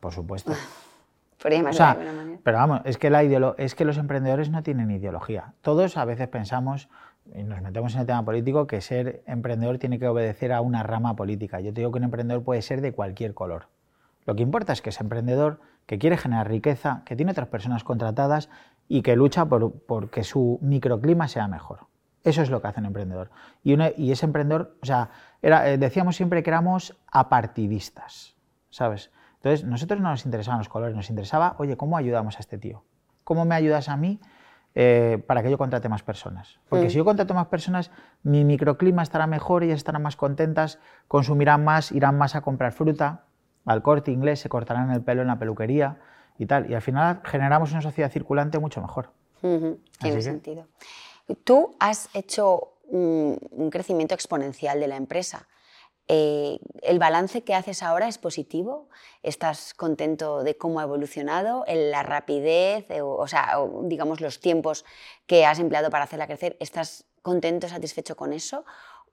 [0.00, 0.52] Por supuesto.
[0.52, 1.96] o sea,
[2.42, 3.22] pero vamos, es que, la
[3.56, 5.54] es que los emprendedores no tienen ideología.
[5.60, 6.88] Todos a veces pensamos,
[7.34, 10.82] y nos metemos en el tema político, que ser emprendedor tiene que obedecer a una
[10.82, 11.60] rama política.
[11.60, 13.68] Yo te digo que un emprendedor puede ser de cualquier color.
[14.26, 17.84] Lo que importa es que es emprendedor, que quiere generar riqueza, que tiene otras personas
[17.84, 18.48] contratadas
[18.88, 21.86] y que lucha por, que su microclima sea mejor.
[22.24, 23.30] Eso es lo que hace un emprendedor.
[23.64, 28.36] Y, y ese emprendedor, o sea, era, eh, decíamos siempre que éramos apartidistas,
[28.70, 29.10] ¿sabes?
[29.36, 32.84] Entonces, nosotros no nos interesaban los colores, nos interesaba, oye, ¿cómo ayudamos a este tío?
[33.24, 34.20] ¿Cómo me ayudas a mí
[34.74, 36.58] eh, para que yo contrate más personas.
[36.68, 36.90] Porque mm.
[36.90, 37.90] si yo contrato más personas,
[38.22, 43.24] mi microclima estará mejor, ellas estarán más contentas, consumirán más, irán más a comprar fruta,
[43.64, 45.98] al corte inglés, se cortarán el pelo en la peluquería
[46.38, 46.70] y tal.
[46.70, 49.10] Y al final generamos una sociedad circulante mucho mejor.
[49.40, 50.66] Tiene sentido.
[51.44, 55.46] Tú has hecho un crecimiento exponencial de la empresa.
[56.08, 58.88] Eh, ¿El balance que haces ahora es positivo?
[59.22, 61.64] ¿Estás contento de cómo ha evolucionado?
[61.66, 64.84] ¿En la rapidez, eh, o, sea, digamos los tiempos
[65.26, 66.56] que has empleado para hacerla crecer?
[66.60, 68.64] ¿Estás contento, satisfecho con eso?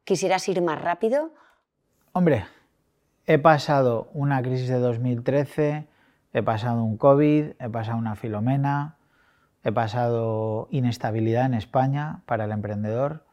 [0.04, 1.32] ¿Quisieras ir más rápido?
[2.12, 2.46] Hombre,
[3.28, 5.88] he pasado una crisis de 2013,
[6.34, 8.98] he pasado un COVID, he pasado una filomena,
[9.64, 13.24] he pasado inestabilidad en España para el emprendedor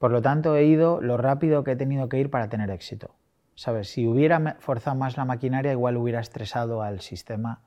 [0.00, 3.10] por lo tanto, he ido lo rápido que he tenido que ir para tener éxito.
[3.54, 3.90] ¿Sabes?
[3.90, 7.60] Si hubiera forzado más la maquinaria, igual hubiera estresado al sistema,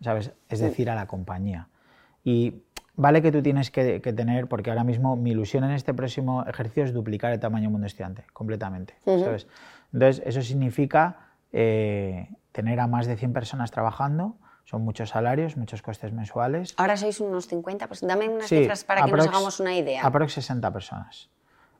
[0.00, 0.30] ¿sabes?
[0.48, 1.66] Es decir, a la compañía.
[2.22, 2.62] Y
[2.94, 6.84] vale que tú tienes que, tener, porque ahora mismo mi ilusión en este próximo ejercicio
[6.84, 8.94] es duplicar el tamaño mundo estudiante, completamente.
[9.04, 9.48] ¿sabes?
[9.92, 15.82] Entonces, eso significa eh, tener a más de 100 personas trabajando, son muchos salarios, muchos
[15.82, 16.72] costes mensuales.
[16.76, 20.06] Ahora sois unos 50, pues dame unas cifras para que nos hagamos una idea.
[20.06, 21.34] Aprox 60 personas.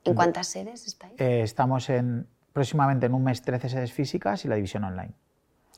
[0.05, 1.19] ¿En cuántas sedes estáis?
[1.19, 5.13] Eh, estamos en, próximamente en un mes 13 sedes físicas y la división online.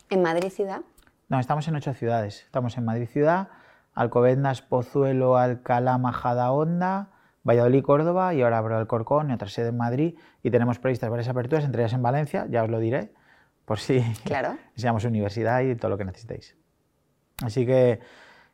[0.09, 0.81] ¿En Madrid ciudad?
[1.29, 2.43] No, estamos en ocho ciudades.
[2.43, 3.49] Estamos en Madrid ciudad,
[3.93, 7.09] Alcobendas, Pozuelo, Alcalá, Majada Honda,
[7.43, 11.09] Valladolid, Córdoba y ahora abro el Corcón y otra sede en Madrid y tenemos previstas
[11.09, 13.13] varias aperturas, entre ellas en Valencia, ya os lo diré,
[13.65, 14.57] por si claro.
[14.75, 16.55] enseñamos universidad y todo lo que necesitéis.
[17.43, 17.99] Así que,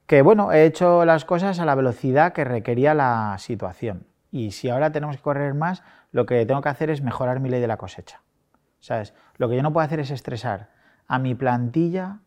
[0.05, 4.05] que, bueno, he hecho las cosas a la velocidad que requería la situación.
[4.33, 7.49] Y si ahora tenemos que correr más, lo que tengo que hacer es mejorar mi
[7.49, 8.23] ley de la cosecha.
[8.79, 9.13] ¿Sabes?
[9.37, 10.71] Lo que yo no puedo hacer es estresar
[11.05, 12.17] a mi plantilla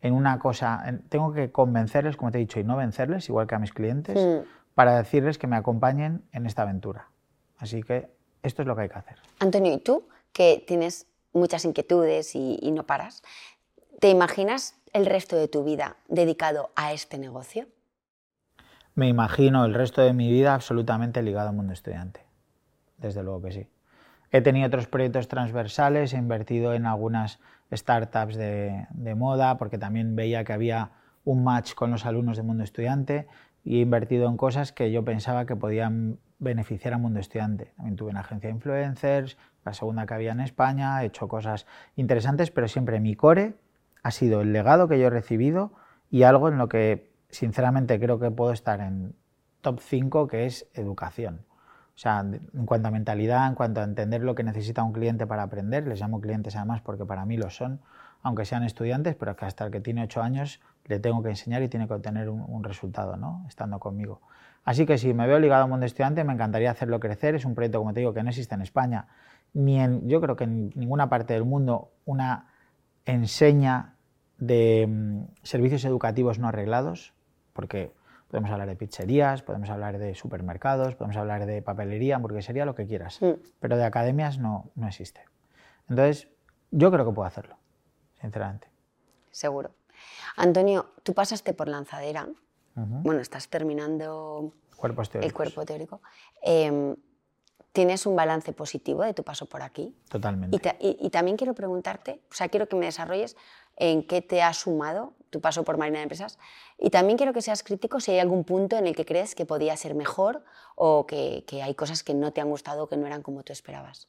[0.00, 0.84] en una cosa.
[1.08, 4.46] tengo que convencerles, como te he dicho, y no vencerles, igual que a mis clientes,
[4.74, 7.08] para decirles que me acompañen en esta aventura.
[7.58, 8.10] Así que
[8.44, 9.16] esto es lo que hay que hacer.
[9.40, 13.24] Antonio, ¿y tú, que tienes muchas inquietudes y, y no paras,
[13.98, 17.66] ¿te imaginas el resto de tu vida dedicado a este negocio?
[18.96, 22.24] Me imagino el resto de mi vida absolutamente ligado al mundo estudiante.
[22.96, 23.68] Desde luego que sí.
[24.32, 27.38] He tenido otros proyectos transversales, he invertido en algunas
[27.70, 30.92] startups de, moda, porque también veía que había
[31.26, 33.26] un match con los alumnos del mundo estudiante
[33.64, 37.74] y he invertido en cosas que yo pensaba que podían beneficiar al mundo estudiante.
[37.76, 41.66] También tuve una agencia de influencers, la segunda que había en España, he hecho cosas
[41.96, 43.56] interesantes, pero siempre mi core
[44.02, 45.72] ha sido el legado que yo he recibido
[46.10, 49.14] y algo en lo que sinceramente creo que puedo estar en
[49.60, 51.40] top 5, que es educación.
[51.96, 55.26] O sea, en cuanto a mentalidad, en cuanto a entender lo que necesita un cliente
[55.26, 57.80] para aprender, les llamo clientes además porque para mí lo son,
[58.22, 61.62] aunque sean estudiantes, pero que hasta el que tiene 8 años le tengo que enseñar
[61.62, 63.44] y tiene que obtener un, resultado, ¿no?
[63.48, 64.20] Estando conmigo.
[64.64, 67.34] Así que si me veo ligado al mundo estudiante, me encantaría hacerlo crecer.
[67.34, 69.06] Es un proyecto, como te digo, que no existe en España,
[69.54, 72.48] ni en, yo creo que en ninguna parte del mundo, una
[73.06, 73.94] enseña
[74.38, 77.14] de mm, servicios educativos no arreglados,
[77.56, 77.92] porque
[78.28, 82.86] Podemos hablar de pizzerías, podemos hablar de supermercados, podemos hablar de papelería, hamburguesería, lo que
[82.86, 83.22] quieras.
[83.22, 83.34] Mm.
[83.60, 85.24] Pero de academias no, no existe.
[85.88, 86.28] Entonces,
[86.72, 87.56] yo creo que puedo hacerlo,
[88.20, 88.68] sinceramente.
[89.30, 89.70] Seguro.
[90.36, 92.28] Antonio, tú pasaste por lanzadera.
[92.74, 94.52] Bueno, estás terminando
[95.22, 96.02] el cuerpo teórico.
[96.42, 96.94] Em,
[97.72, 99.96] ¿Tienes un balance positivo de tu paso por aquí?
[100.10, 100.76] Totalmente.
[100.80, 103.36] y, también quiero preguntarte, o sea, quiero que me desarrolles
[103.76, 106.38] en qué te ha sumado tu paso por Marina de Empresas.
[106.78, 109.46] Y también quiero que seas crítico si hay algún punto en el que crees que
[109.46, 113.06] podía ser mejor o que, hay cosas que no te han gustado o que no
[113.06, 114.08] eran como tú esperabas.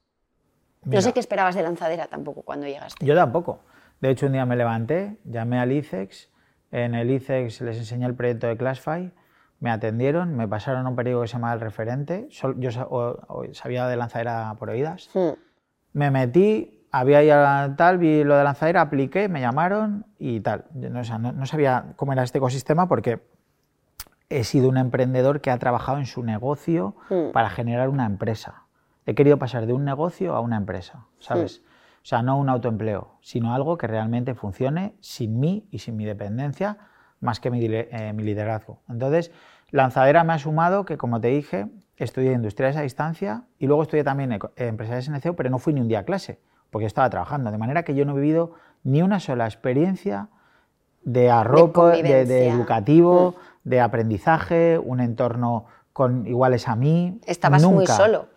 [0.84, 3.06] no sé qué esperabas de lanzadera tampoco cuando llegaste.
[3.06, 3.60] Yo tampoco.
[3.99, 6.30] De hecho, un día me levanté, llamé al ICEX,
[6.71, 9.12] en el ICEX les enseñé el proyecto de Classify,
[9.60, 12.71] me atendieron, me pasaron a un periodo que se llamaba El Referente, yo
[13.53, 15.30] sabía de lanzadera por oídas, hmm.
[15.93, 20.65] me metí, había ya tal, vi lo de lanzadera, apliqué, me llamaron y tal.
[20.73, 21.02] No,
[21.34, 23.21] no, sabía cómo era este ecosistema porque
[24.30, 27.32] he sido un emprendedor que ha trabajado en su negocio hmm.
[27.34, 28.63] para generar una empresa.
[29.06, 31.62] He querido pasar de un negocio a una empresa, ¿sabes?
[31.62, 31.67] Hmm.
[32.04, 36.06] O sea, no un autoempleo, sino algo que realmente funcione sin mí y sin mi
[36.06, 36.78] dependencia,
[37.19, 38.82] más que mi, eh, mi liderazgo.
[38.88, 39.32] Entonces,
[39.71, 44.06] Lanzadera me ha sumado que, como te dije, estudié industriales a distancia y luego estudié
[44.06, 47.51] también empresariales en CEO, pero no fui ni un día a clase porque estaba trabajando.
[47.51, 48.53] De manera que yo no he vivido
[48.84, 50.30] ni una sola experiencia
[51.03, 53.69] de arropo, de, educativo, mm.
[53.69, 57.19] de aprendizaje, un entorno con iguales a mí.
[57.25, 58.27] Estabas muy solo.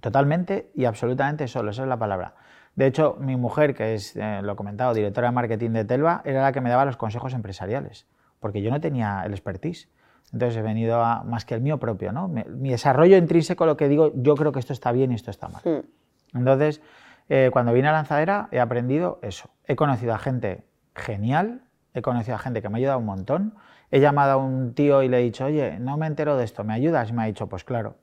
[0.00, 2.34] Totalmente y absolutamente solo, esa es la palabra.
[2.74, 6.22] De hecho, mi mujer, que es, eh, lo he comentado, directora de marketing de Telva,
[6.24, 8.06] era la que me daba los consejos empresariales,
[8.40, 9.88] porque yo no tenía el expertise.
[10.32, 12.28] Entonces he venido a, más que el mío propio, ¿no?
[12.28, 15.48] Mi, desarrollo intrínseco, lo que digo, yo creo que esto está bien y esto está
[15.48, 15.62] mal.
[15.64, 16.38] Mm.
[16.38, 16.80] Entonces,
[17.28, 19.50] eh, cuando vine a Lanzadera he aprendido eso.
[19.66, 21.62] He conocido a gente genial,
[21.94, 23.54] he conocido a gente que me ha ayudado un montón.
[23.90, 26.64] He llamado a un tío y le he dicho, oye, no me entero de esto,
[26.64, 27.10] ¿me ayudas?
[27.10, 27.96] Y me ha dicho, pues claro.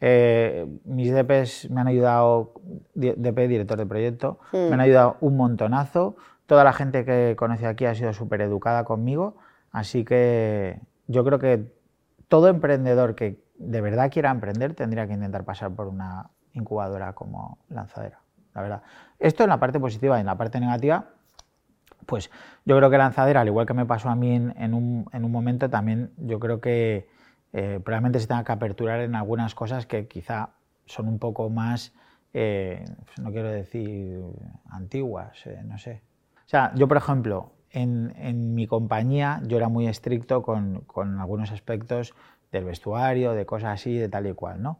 [0.00, 2.54] Eh, mis DPs me han ayudado,
[2.94, 6.16] DP, director de proyecto, me han ayudado un montonazo.
[6.46, 9.36] Toda la gente que he conocido aquí ha sido súper educada conmigo.
[9.72, 11.72] Así que yo creo que
[12.28, 17.58] todo emprendedor que de verdad quiera emprender tendría que intentar pasar por una incubadora como
[17.68, 18.25] lanzadera
[18.56, 18.82] la verdad.
[19.18, 21.10] Esto en la parte positiva y en la parte negativa,
[22.06, 22.30] pues
[22.64, 26.10] yo creo que lanzadera, al igual que me pasó a mí en, un, momento, también
[26.16, 27.06] yo creo que
[27.52, 30.50] eh, probablemente se tenga que aperturar en algunas cosas que quizá
[30.86, 31.92] son un poco más,
[32.32, 32.84] eh,
[33.20, 34.22] no quiero decir
[34.70, 36.02] antiguas, eh, no sé.
[36.36, 41.52] O sea, yo por ejemplo, en, mi compañía yo era muy estricto con, con algunos
[41.52, 42.14] aspectos
[42.52, 44.78] del vestuario, de cosas así, de tal y cual, ¿no?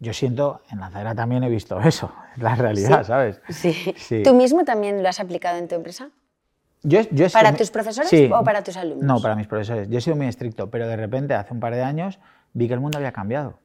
[0.00, 3.40] Yo siento, en Lanzadera también he visto eso, la realidad, ¿sabes?
[3.48, 4.22] Sí.
[4.22, 6.10] ¿Tú mismo también lo has aplicado en tu empresa?
[6.82, 7.00] Yo,
[7.32, 9.04] ¿Para tus profesores o para tus alumnos?
[9.04, 9.88] No, para mis profesores.
[9.88, 12.18] Yo he sido muy estricto, pero de repente, hace un par de años,
[12.52, 13.58] vi que el mundo había cambiado.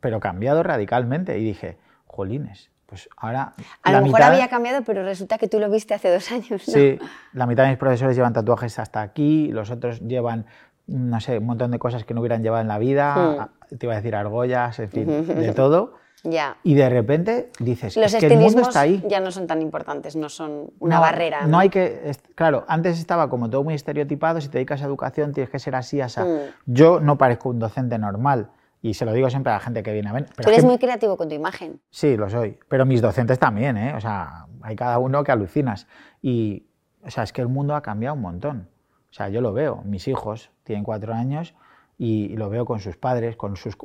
[0.00, 1.38] Pero cambiado radicalmente.
[1.38, 3.52] Y dije, jolines, pues ahora...
[3.82, 6.72] A lo mejor había cambiado, pero resulta que tú lo viste hace dos años, ¿no?
[6.72, 6.98] Sí,
[7.34, 10.46] la mitad de mis profesores llevan tatuajes hasta aquí, los otros llevan
[10.86, 13.76] no sé, un montón de cosas que no hubieran llevado en la vida, Hmm.
[13.76, 15.94] te iba a decir argollas, en fin, de todo.
[16.26, 16.56] Ya.
[16.62, 19.04] Y de repente dices, Los es que el mundo está ahí.
[19.06, 21.46] ya no son tan importantes, no son una No, barrera.
[21.46, 22.12] No hay que.
[22.34, 24.40] Claro, antes estaba como todo muy estereotipado.
[24.40, 26.20] Si te dedicas a educación, tienes que ser así, así.
[26.20, 26.38] Mm.
[26.72, 28.48] Yo no parezco un docente normal.
[28.80, 30.24] Y se lo digo siempre a la gente que viene a ver.
[30.34, 31.80] Pero Tú es eres que- muy creativo con tu imagen.
[31.90, 32.58] Sí, lo soy.
[32.68, 33.94] Pero mis docentes también, ¿eh?
[33.94, 35.86] O sea, hay cada uno que alucinas.
[36.22, 36.66] Y,
[37.02, 38.68] o sea, es que el mundo ha cambiado un montón.
[39.10, 39.82] O sea, yo lo veo.
[39.84, 41.54] Mis hijos tienen cuatro años
[41.98, 43.76] y, lo veo con sus padres, con sus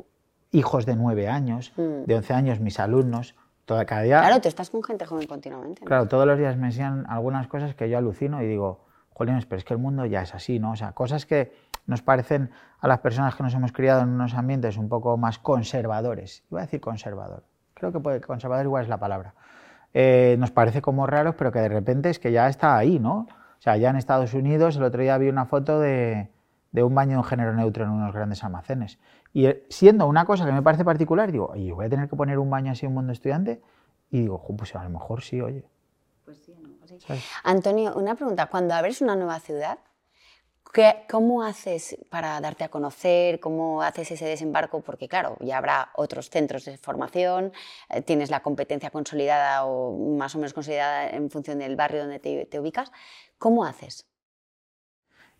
[0.50, 2.04] hijos de nueve años, Mm.
[2.06, 3.36] de once años, mis alumnos.
[3.64, 5.82] Toda, cada día Claro, tú estás con gente joven continuamente.
[5.82, 5.86] ¿no?
[5.86, 9.58] Claro, todos los días me enseñan algunas cosas que yo alucino y digo, jolines, pero
[9.58, 10.72] es que el mundo ya es así, ¿no?
[10.72, 11.52] O sea, cosas que
[11.86, 15.38] nos parecen a las personas que nos hemos criado en unos ambientes un poco más
[15.38, 16.42] conservadores.
[16.50, 17.44] Iba a decir conservador.
[17.74, 19.34] Creo que puede, conservador igual es la palabra.
[19.94, 23.26] Eh, nos parece como raros, pero que de repente es que ya está ahí, ¿no?
[23.28, 26.30] O sea, ya en Estados Unidos, el otro día vi una foto de,
[26.72, 28.98] de un baño de un género neutro en unos grandes almacenes.
[29.32, 32.16] Y eh, siendo una cosa que me parece particular, digo, oye, voy a tener que
[32.16, 33.60] poner un baño así en un mundo estudiante.
[34.10, 35.64] Y digo, "Jo, pues a lo mejor sí, oye.
[37.06, 37.22] ¿sabes?
[37.44, 38.46] Antonio, una pregunta.
[38.46, 39.78] Cuando abres una nueva ciudad,
[40.72, 43.40] ¿qué- ¿cómo haces para darte a conocer?
[43.40, 44.80] ¿Cómo haces ese desembarco?
[44.80, 47.52] Porque claro, ya habrá otros centros de formación,
[47.88, 52.18] eh, tienes la competencia consolidada o más o menos consolidada en función del barrio donde
[52.18, 52.90] te, te ubicas.
[53.38, 54.06] ¿Cómo haces?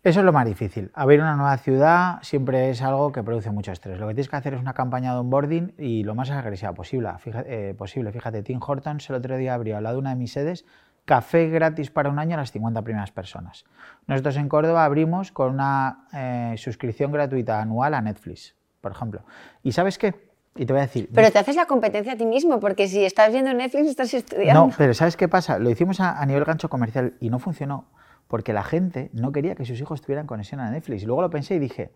[0.03, 0.89] Eso es lo más difícil.
[0.95, 3.99] Abrir una nueva ciudad siempre es algo que produce mucho estrés.
[3.99, 7.09] Lo que tienes que hacer es una campaña de onboarding y lo más agresiva posible.
[7.19, 8.11] Fíjate, eh, posible.
[8.11, 10.65] Fíjate, Tim Hortons el otro día abrió al lado de una de mis sedes
[11.05, 13.65] café gratis para un año a las 50 primeras personas.
[14.07, 19.23] Nosotros en Córdoba abrimos con una eh, suscripción gratuita anual a Netflix, por ejemplo.
[19.61, 20.31] ¿Y sabes qué?
[20.55, 21.09] Y te voy a decir...
[21.13, 24.67] Pero te haces la competencia a ti mismo, porque si estás viendo Netflix estás estudiando.
[24.67, 25.59] No, pero ¿sabes qué pasa?
[25.59, 27.85] Lo hicimos a, a nivel gancho comercial y no funcionó
[28.31, 31.03] porque la gente no quería que sus hijos tuvieran conexión a Netflix.
[31.03, 31.91] Y luego lo pensé y dije,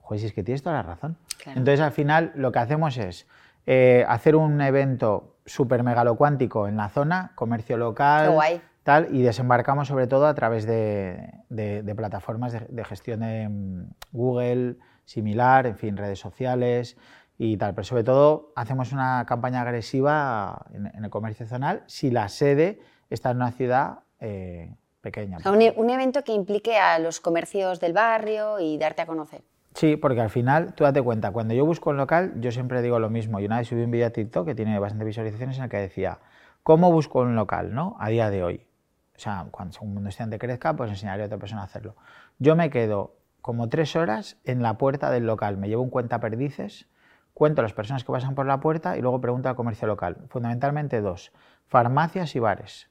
[0.00, 1.16] joder, si es que tienes toda la razón.
[1.40, 1.56] Claro.
[1.60, 3.28] Entonces al final lo que hacemos es
[3.64, 8.60] eh, hacer un evento súper megalocuántico en la zona, comercio local, guay.
[8.82, 13.48] tal, y desembarcamos sobre todo a través de, de- de plataformas de, de gestión de
[13.48, 16.96] mm, Google, similar, en fin, redes sociales
[17.38, 17.74] y tal.
[17.74, 22.80] Pero sobre todo hacemos una campaña agresiva en, en el comercio zonal si la sede
[23.10, 24.74] está en una ciudad eh,
[25.10, 25.38] pequeña.
[25.38, 29.02] O sea, un, e- un evento que implique a los comercios del barrio y darte
[29.02, 29.42] a conocer.
[29.74, 32.98] Sí, porque al final, tú date cuenta, cuando yo busco un local, yo siempre digo
[32.98, 33.38] lo mismo.
[33.38, 35.76] Y una vez subí un vídeo a TikTok que tiene bastantes visualizaciones en el que
[35.76, 36.18] decía,
[36.62, 37.96] ¿cómo busco un local no?
[38.00, 38.66] a día de hoy?
[39.16, 41.94] O sea, cuando un estudiante crezca, pues enseñaré a otra persona a hacerlo.
[42.38, 46.20] Yo me quedo como tres horas en la puerta del local, me llevo un cuenta
[46.20, 46.86] perdices,
[47.34, 50.18] cuento a las personas que pasan por la puerta y luego pregunto al comercio local.
[50.28, 51.32] Fundamentalmente dos,
[51.66, 52.88] farmacias y bares.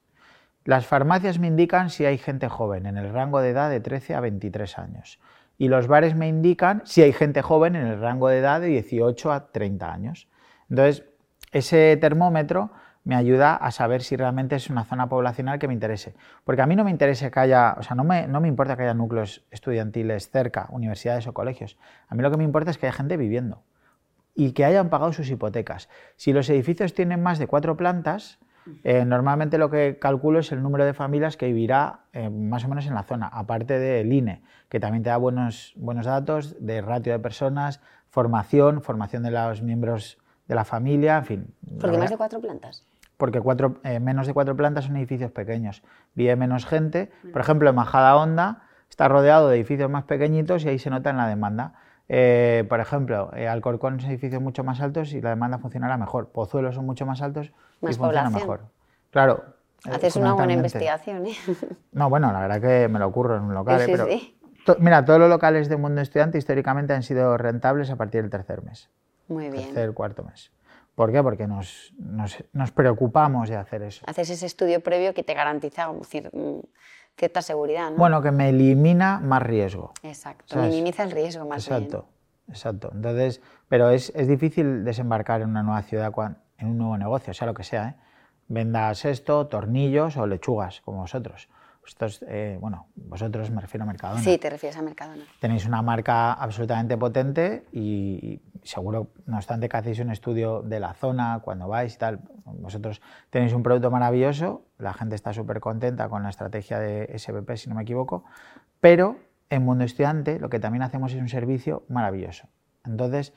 [0.67, 4.15] Las farmacias me indican si hay gente joven en el rango de edad de 13
[4.15, 5.17] a 23 años.
[5.58, 8.67] Y los bares me indican si hay gente joven en el rango de edad de
[8.67, 10.27] 18 a 30 años.
[10.69, 11.06] Entonces,
[11.53, 12.71] ese termómetro
[13.06, 16.15] me ayuda a saber si realmente es una zona poblacional que me interese.
[16.43, 18.75] Porque a mí no me interesa que haya, o sea, no me, no me importa
[18.75, 21.77] que haya núcleos estudiantiles cerca, universidades o colegios.
[22.10, 23.63] A mí lo que me importa es que haya gente viviendo
[24.36, 25.88] y que hayan pagado sus hipotecas.
[26.17, 28.38] Si los edificios tienen más de cuatro plantas,
[28.84, 32.67] eh, normalmente lo que calculo es el número de familias que vivirá eh, más o
[32.67, 36.82] menos en la zona, aparte del INE, que también te da buenos, buenos datos de
[36.82, 41.53] ratio de personas, formación, formación de los miembros de la familia, en fin.
[41.80, 42.86] Porque más de cuatro plantas.
[43.17, 45.84] porque cuatro, eh, menos de cuatro plantas son edificios pequeños.
[46.13, 47.12] Vive menos gente.
[47.32, 51.10] Por ejemplo, en Majada Honda está rodeado de edificios más pequeñitos y ahí se nota
[51.10, 51.73] en la demanda.
[52.10, 56.30] Eh, por ejemplo, eh, Alcorcón son edificios mucho más altos y la demanda funcionará mejor.
[56.30, 58.62] Pozuelos son mucho más altos Más y funciona mejor.
[59.12, 59.43] Claro.
[59.86, 61.36] eh, Haces una buena investigación, ¿eh?
[61.91, 63.80] No, bueno, la verdad que me lo ocurro en un local.
[63.82, 64.39] Sí, eh, pero sí.
[64.65, 68.30] to- mira, todos los locales del mundo estudiante históricamente han sido rentables a partir del
[68.30, 68.89] tercer mes
[69.28, 69.65] Muy bien.
[69.65, 70.52] tercer, cuarto mes.
[70.96, 71.22] ¿Por qué?
[71.22, 74.04] Porque nos, nos, nos preocupamos de hacer eso.
[74.08, 76.60] Haces ese estudio previo que te garantiza un cier- mm,
[77.17, 77.97] cierta seguridad, ¿no?
[77.97, 79.93] Bueno, que me elimina más riesgo.
[80.03, 80.45] Exacto.
[80.47, 80.70] ¿sabes?
[80.70, 82.05] Minimiza el riesgo más Exacto,
[82.47, 82.91] exacto.
[82.93, 86.13] Entonces, pero es, es difícil desembarcar en una nueva ciudad,
[86.57, 87.95] en un nuevo negocio, sea lo que sea, ¿eh?
[88.49, 91.49] Vendas esto, tornillos o lechugas, como vosotros.
[92.27, 94.21] Eh, bueno, vosotros me refiero a Mercadona.
[94.21, 95.23] Sí, te refieres a Mercadona.
[95.39, 100.79] Tenéis una marca absolutamente potente y, y seguro, no obstante, que hacéis un estudio de
[100.79, 102.19] la zona cuando vais y tal.
[102.45, 107.55] Vosotros tenéis un producto maravilloso, la gente está súper contenta con la estrategia de SPP,
[107.55, 108.23] si no me equivoco,
[108.79, 109.17] pero
[109.49, 112.47] en Mundo Estudiante lo que también hacemos es un servicio maravilloso.
[112.85, 113.33] Entonces,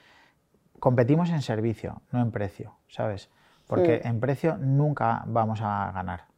[0.78, 3.30] competimos en servicio, no en precio, ¿sabes?
[3.66, 6.29] Porque en precio nunca vamos a ganar.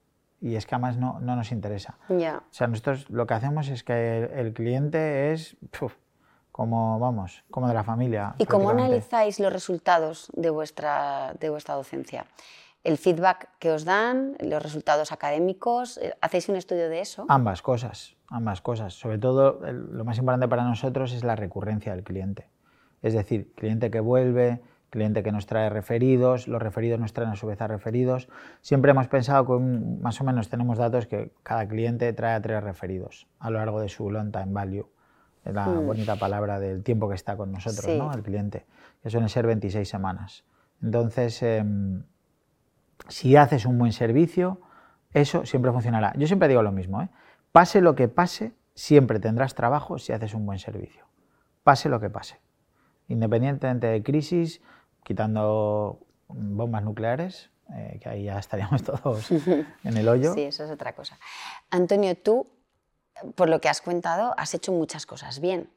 [0.42, 1.96] Y es que además no, no nos interesa.
[2.08, 2.38] Ya.
[2.38, 5.94] O sea, nosotros lo que hacemos es que el, el cliente es, puf,
[6.50, 8.34] como, vamos, como de la familia.
[8.38, 12.26] ¿Y cómo analizáis los resultados de vuestra, de vuestra docencia?
[12.82, 16.00] ¿El feedback que os dan, los resultados académicos?
[16.20, 17.24] ¿Hacéis un estudio de eso?
[17.28, 18.94] Ambas cosas, ambas cosas.
[18.94, 22.48] Sobre todo, el- lo más importante para nosotros es la recurrencia del cliente.
[23.00, 24.60] Es decir, cliente que vuelve,
[24.92, 28.28] cliente que nos trae referidos, los referidos nos traen a su vez a referidos.
[28.60, 32.42] Siempre hemos pensado que un- más o menos tenemos datos que cada cliente trae a
[32.42, 34.86] tres referidos a lo largo de su long time value.
[35.46, 37.98] Es la bonita palabra del tiempo que está con nosotros, Sí.
[37.98, 38.12] ¿no?
[38.12, 38.66] El cliente,
[39.02, 40.44] que suelen ser 26 semanas.
[40.82, 42.02] Entonces, em,
[43.08, 44.60] si haces un buen servicio,
[45.14, 46.12] eso siempre funcionará.
[46.18, 47.08] Yo siempre digo lo mismo, ¿eh?
[47.50, 51.06] pase lo que pase, siempre tendrás trabajo si haces un buen servicio.
[51.64, 52.40] Pase lo que pase.
[53.08, 54.62] Independientemente de crisis,
[55.04, 59.30] quitando bombas nucleares, eh, que ahí ya estaríamos todos
[59.84, 60.34] en el hoyo.
[60.34, 61.18] Sí, eso es otra cosa.
[61.70, 62.46] Antonio, tú,
[63.34, 65.70] por lo que has contado, has hecho muchas cosas bien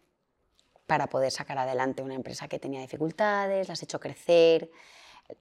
[0.87, 4.69] para poder sacar adelante una empresa que tenía dificultades, la has hecho crecer,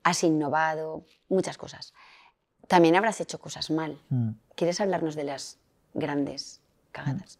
[0.02, 1.92] has innovado, muchas cosas.
[2.66, 4.00] También habrás hecho cosas mal.
[4.08, 4.30] Mm.
[4.54, 5.58] ¿Quieres hablarnos de las
[5.92, 6.62] grandes
[6.92, 7.38] cagadas?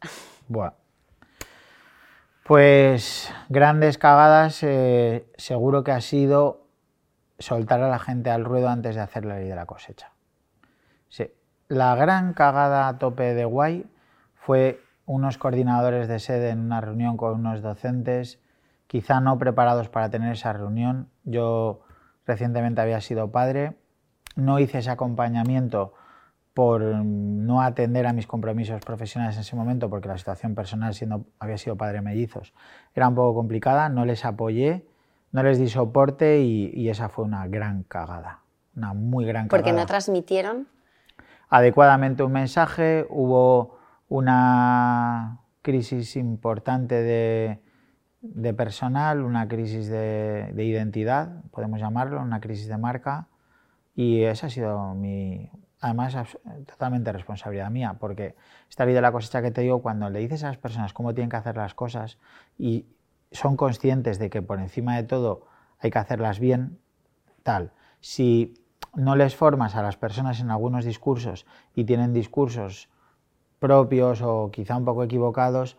[0.48, 0.74] Buah.
[2.44, 6.66] Pues grandes cagadas, eh, seguro que ha sido
[7.38, 10.12] soltar a la gente al ruedo antes de hacer la ley de la cosecha.
[11.08, 11.32] Sí.
[11.68, 13.90] La gran cagada a tope de guay
[14.34, 18.38] fue unos coordinadores de sede en una reunión con unos docentes,
[18.88, 21.08] quizá no preparados para tener esa reunión.
[21.24, 21.80] Yo
[22.26, 23.78] recientemente había sido padre,
[24.36, 25.94] no hice ese acompañamiento
[26.54, 31.26] por no atender a mis compromisos profesionales en ese momento, porque la situación personal, siendo
[31.40, 32.54] había sido padre mellizos,
[32.94, 34.86] era un poco complicada, no les apoyé,
[35.32, 38.42] no les di soporte y, y esa fue una gran cagada,
[38.76, 40.68] una muy gran cagada Porque no transmitieron.
[41.48, 43.76] Adecuadamente un mensaje, hubo
[44.08, 47.58] una crisis importante de,
[48.20, 53.26] de personal, una crisis de, de identidad, podemos llamarlo, una crisis de marca,
[53.96, 55.50] y esa ha sido mi,
[55.84, 56.16] además
[56.66, 58.34] totalmente responsabilidad mía, porque
[58.70, 61.12] esta ley de la cosecha que te digo, cuando le dices a las personas cómo
[61.12, 62.18] tienen que hacer las cosas
[62.58, 62.86] y
[63.32, 65.46] son conscientes de que por encima de todo
[65.78, 66.78] hay que hacerlas bien,
[67.42, 67.72] tal.
[68.00, 68.54] Si
[68.94, 72.88] no les formas a las personas en algunos discursos y tienen discursos
[73.58, 75.76] propios o quizá un poco equivocados,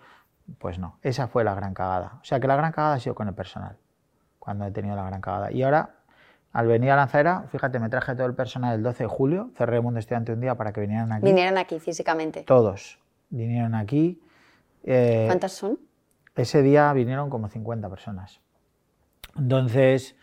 [0.59, 2.19] pues no, esa fue la gran cagada.
[2.21, 3.77] O sea que la gran cagada ha sido con el personal,
[4.37, 5.51] cuando he tenido la gran cagada.
[5.51, 5.94] Y ahora,
[6.55, 9.75] al venir a Lanzadera, fíjate, me traje todo el personal el 12 de julio, cerré
[9.75, 11.25] el Mundo Estudiante un día para que vinieran aquí.
[11.25, 12.43] vinieron aquí físicamente.
[12.43, 12.97] Todos
[13.29, 14.21] vinieron aquí.
[14.85, 15.77] Eh, ¿Cuántas son?
[16.33, 18.39] ese día vinieron como 50 personas.
[19.37, 20.15] Entonces,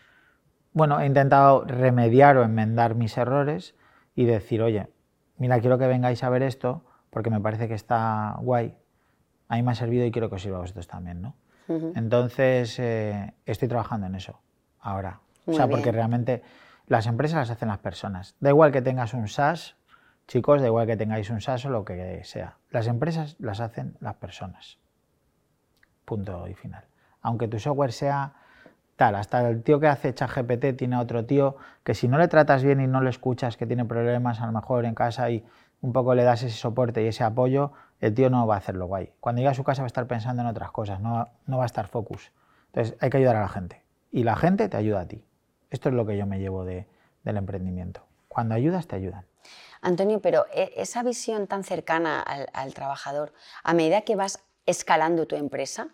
[0.71, 3.75] bueno, he intentado remediar o enmendar mis errores
[4.15, 4.89] y decir, oye,
[5.37, 8.75] mira, quiero que vengáis a ver esto porque me parece que está guay.
[9.49, 11.35] A mí me ha servido y quiero que os sirva a vosotros también, ¿no?
[11.67, 14.41] Entonces, eh, estoy trabajando en eso
[14.79, 15.19] ahora.
[15.45, 16.43] Muy o sea, porque realmente
[16.87, 18.35] las empresas las hacen las personas.
[18.39, 19.75] Da igual que tengas un SaaS,
[20.27, 22.57] chicos, da igual que tengáis un SaaS o lo que sea.
[22.69, 24.79] Las empresas las hacen las personas.
[26.05, 26.83] Punto y final.
[27.21, 28.33] Aunque tu software sea
[28.95, 32.63] tal, hasta el tío que hace ChatGPT tiene otro tío que si no le tratas
[32.63, 35.43] bien y no le escuchas, que tiene problemas a lo mejor en casa y
[35.81, 38.87] un poco le das ese soporte y ese apoyo, el tío no va a hacerlo
[38.87, 39.11] guay.
[39.19, 41.63] Cuando llegue a su casa va a estar pensando en otras cosas, no, no va
[41.63, 42.31] a estar focus.
[42.67, 43.83] Entonces hay que ayudar a la gente.
[44.11, 45.25] Y la gente te ayuda a ti.
[45.73, 46.85] Esto es lo que yo me llevo de-
[47.23, 48.05] del emprendimiento.
[48.27, 49.25] Cuando ayudas, te ayudan.
[49.81, 55.25] Antonio, pero e- esa visión tan cercana al, al trabajador, a medida que vas escalando
[55.25, 55.87] tu empresa,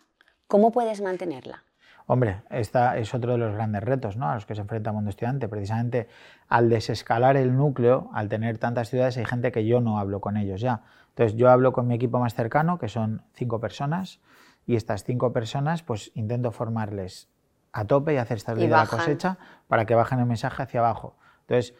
[0.47, 1.63] ¿cómo puedes mantenerla?
[2.07, 4.29] Hombre, esta es otro de los grandes retos ¿no?
[4.29, 5.47] a los que se enfrenta el mundo estudiante.
[5.47, 6.09] Precisamente
[6.49, 10.35] al desescalar el núcleo, al tener tantas ciudades, hay gente que yo no hablo con
[10.35, 10.81] ellos ya.
[11.09, 14.19] Entonces yo hablo con mi equipo más cercano, que son cinco personas,
[14.67, 17.29] y estas cinco personas pues intento formarles
[17.71, 21.15] a tope y hacer esta Y la cosecha para que bajen el mensaje hacia abajo.
[21.41, 21.75] Entonces,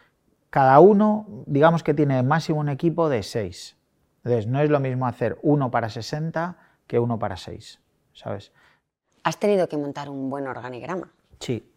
[0.50, 3.78] cada uno, digamos que tiene máximo un equipo de seis.
[4.24, 7.80] Entonces, no es lo mismo hacer uno para 60 que uno para seis,
[8.14, 8.52] ¿sabes?
[9.24, 11.12] Has tenido que montar un buen organigrama.
[11.40, 11.72] Sí,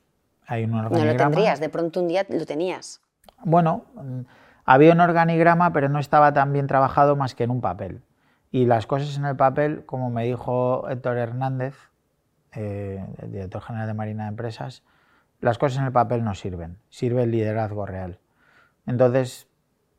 [0.46, 1.12] hay un No organigrama.
[1.12, 3.00] lo tendrías, de pronto un día lo tenías.
[3.44, 4.20] Bueno, mm,
[4.64, 8.02] había un organigrama, pero no estaba tan bien trabajado más que en un papel.
[8.50, 11.74] Y las cosas en el papel, como me dijo Héctor Hernández,
[12.54, 14.82] eh, el director general de Marina de Empresas,
[15.40, 18.20] las cosas en el papel no sirven, sirve el liderazgo real.
[18.86, 19.48] Entonces,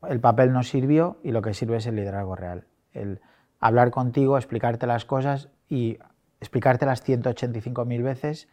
[0.08, 2.66] el papel no sirvió y lo que sirve es el liderazgo real.
[2.92, 3.20] El
[3.60, 5.98] hablar contigo, explicarte las cosas y
[6.40, 8.48] explicártelas 185.000 veces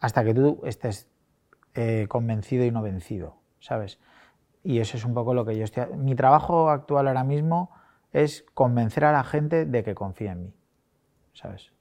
[0.00, 1.08] hasta que tú estés
[1.74, 3.98] eh, convencido y no vencido, ¿sabes?
[4.64, 5.86] Y eso es un poco lo que yo estoy...
[5.96, 7.70] Mi trabajo actual ahora mismo
[8.12, 10.54] es convencer a la gente de que confíe en mí,
[11.32, 11.72] ¿sabes?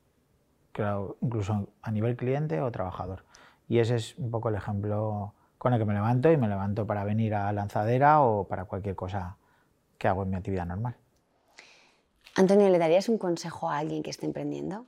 [1.22, 3.26] Incluso a nivel cliente o trabajador.
[3.68, 6.86] Y ese es un poco el ejemplo con el que me levanto y me levanto
[6.86, 9.38] para venir a lanzadera o para cualquier cosa
[9.98, 10.96] que hago en mi actividad normal.
[12.36, 14.86] Antonio, ¿le darías un consejo a alguien que esté emprendiendo?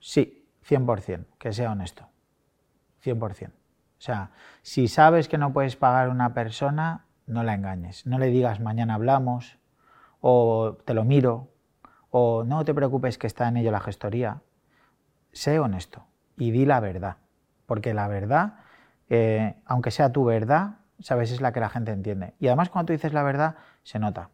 [0.00, 2.08] Sí, 100%, que sea honesto.
[3.04, 3.48] 100%.
[3.48, 3.52] O
[3.98, 8.04] sea, si sabes que no puedes pagar a una persona, no la engañes.
[8.06, 9.58] No le digas mañana hablamos,
[10.20, 11.48] o te lo miro,
[12.10, 14.42] o no te preocupes que está en ello la gestoría.
[15.34, 16.06] Sé honesto
[16.36, 17.16] y di la verdad,
[17.66, 18.54] porque la verdad,
[19.10, 22.34] eh, aunque sea tu verdad, sabes, es la que la gente entiende.
[22.38, 24.30] Y además cuando tú dices la verdad, se nota.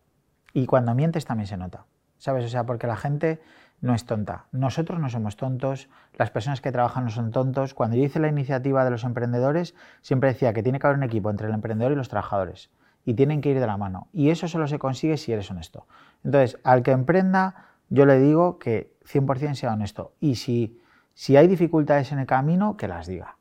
[0.53, 1.87] Y cuando mientes también se nota.
[2.19, 2.45] ¿Sabes?
[2.45, 3.41] O sea, porque la gente
[3.81, 4.45] no es tonta.
[4.53, 5.89] Nosotros no somos tontos,
[6.19, 7.73] las personas que trabajan no son tontos.
[7.73, 11.05] Cuando yo hice la iniciativa de los emprendedores, siempre decía que tiene que haber un
[11.05, 12.71] equipo entre el emprendedor y los trabajadores.
[13.07, 14.09] Y tienen que ir de la mano.
[14.13, 15.87] Y eso solo se consigue si eres honesto.
[16.23, 20.13] Entonces, al que emprenda, yo le digo que 100% sea honesto.
[20.21, 20.80] Y si,
[21.21, 23.37] si hay dificultades en el camino, que las diga.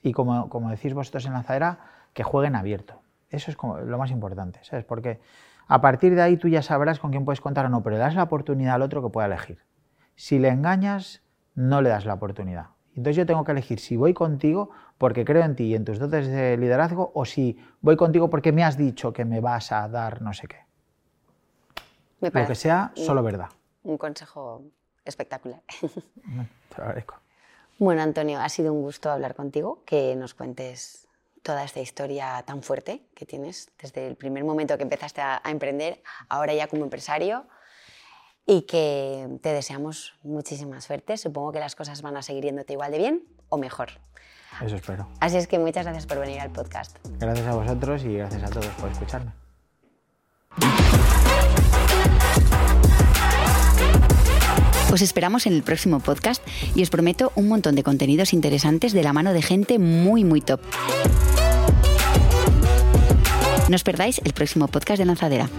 [0.00, 1.80] Y como, como decís vosotros en Lanzadera,
[2.12, 3.02] que jueguen abierto.
[3.30, 4.84] Eso es como lo más importante, ¿sabes?
[4.84, 5.18] Porque
[5.66, 8.00] a partir de ahí tú ya sabrás con quién puedes contar o no, pero le
[8.00, 9.58] das la oportunidad al otro que pueda elegir.
[10.14, 11.24] Si le engañas,
[11.56, 12.66] no le das la oportunidad.
[12.90, 15.98] Entonces yo tengo que elegir si voy contigo porque creo en ti y en tus
[15.98, 19.88] dotes de liderazgo o si voy contigo porque me has dicho que me vas a
[19.88, 20.58] dar no sé qué.
[22.20, 23.48] Lo que sea, solo verdad.
[23.82, 24.62] Un consejo
[25.06, 25.62] espectacular.
[25.80, 27.16] Te agradezco.
[27.78, 31.06] Bueno, Antonio, ha sido un gusto hablar contigo, que nos cuentes
[31.42, 35.50] toda esta historia tan fuerte que tienes desde el primer momento que empezaste a, a
[35.50, 37.46] emprender, ahora ya como empresario
[38.46, 41.16] y que te deseamos muchísima suerte.
[41.16, 43.90] Supongo que las cosas van a seguir yéndote igual de bien o mejor.
[44.64, 45.08] Eso espero.
[45.20, 46.96] Así es que muchas gracias por venir al podcast.
[47.18, 49.32] Gracias a vosotros y gracias a todos por escucharme.
[54.92, 56.42] Os esperamos en el próximo podcast
[56.74, 60.40] y os prometo un montón de contenidos interesantes de la mano de gente muy, muy
[60.40, 60.60] top.
[63.68, 65.50] No os perdáis el próximo podcast de Lanzadera.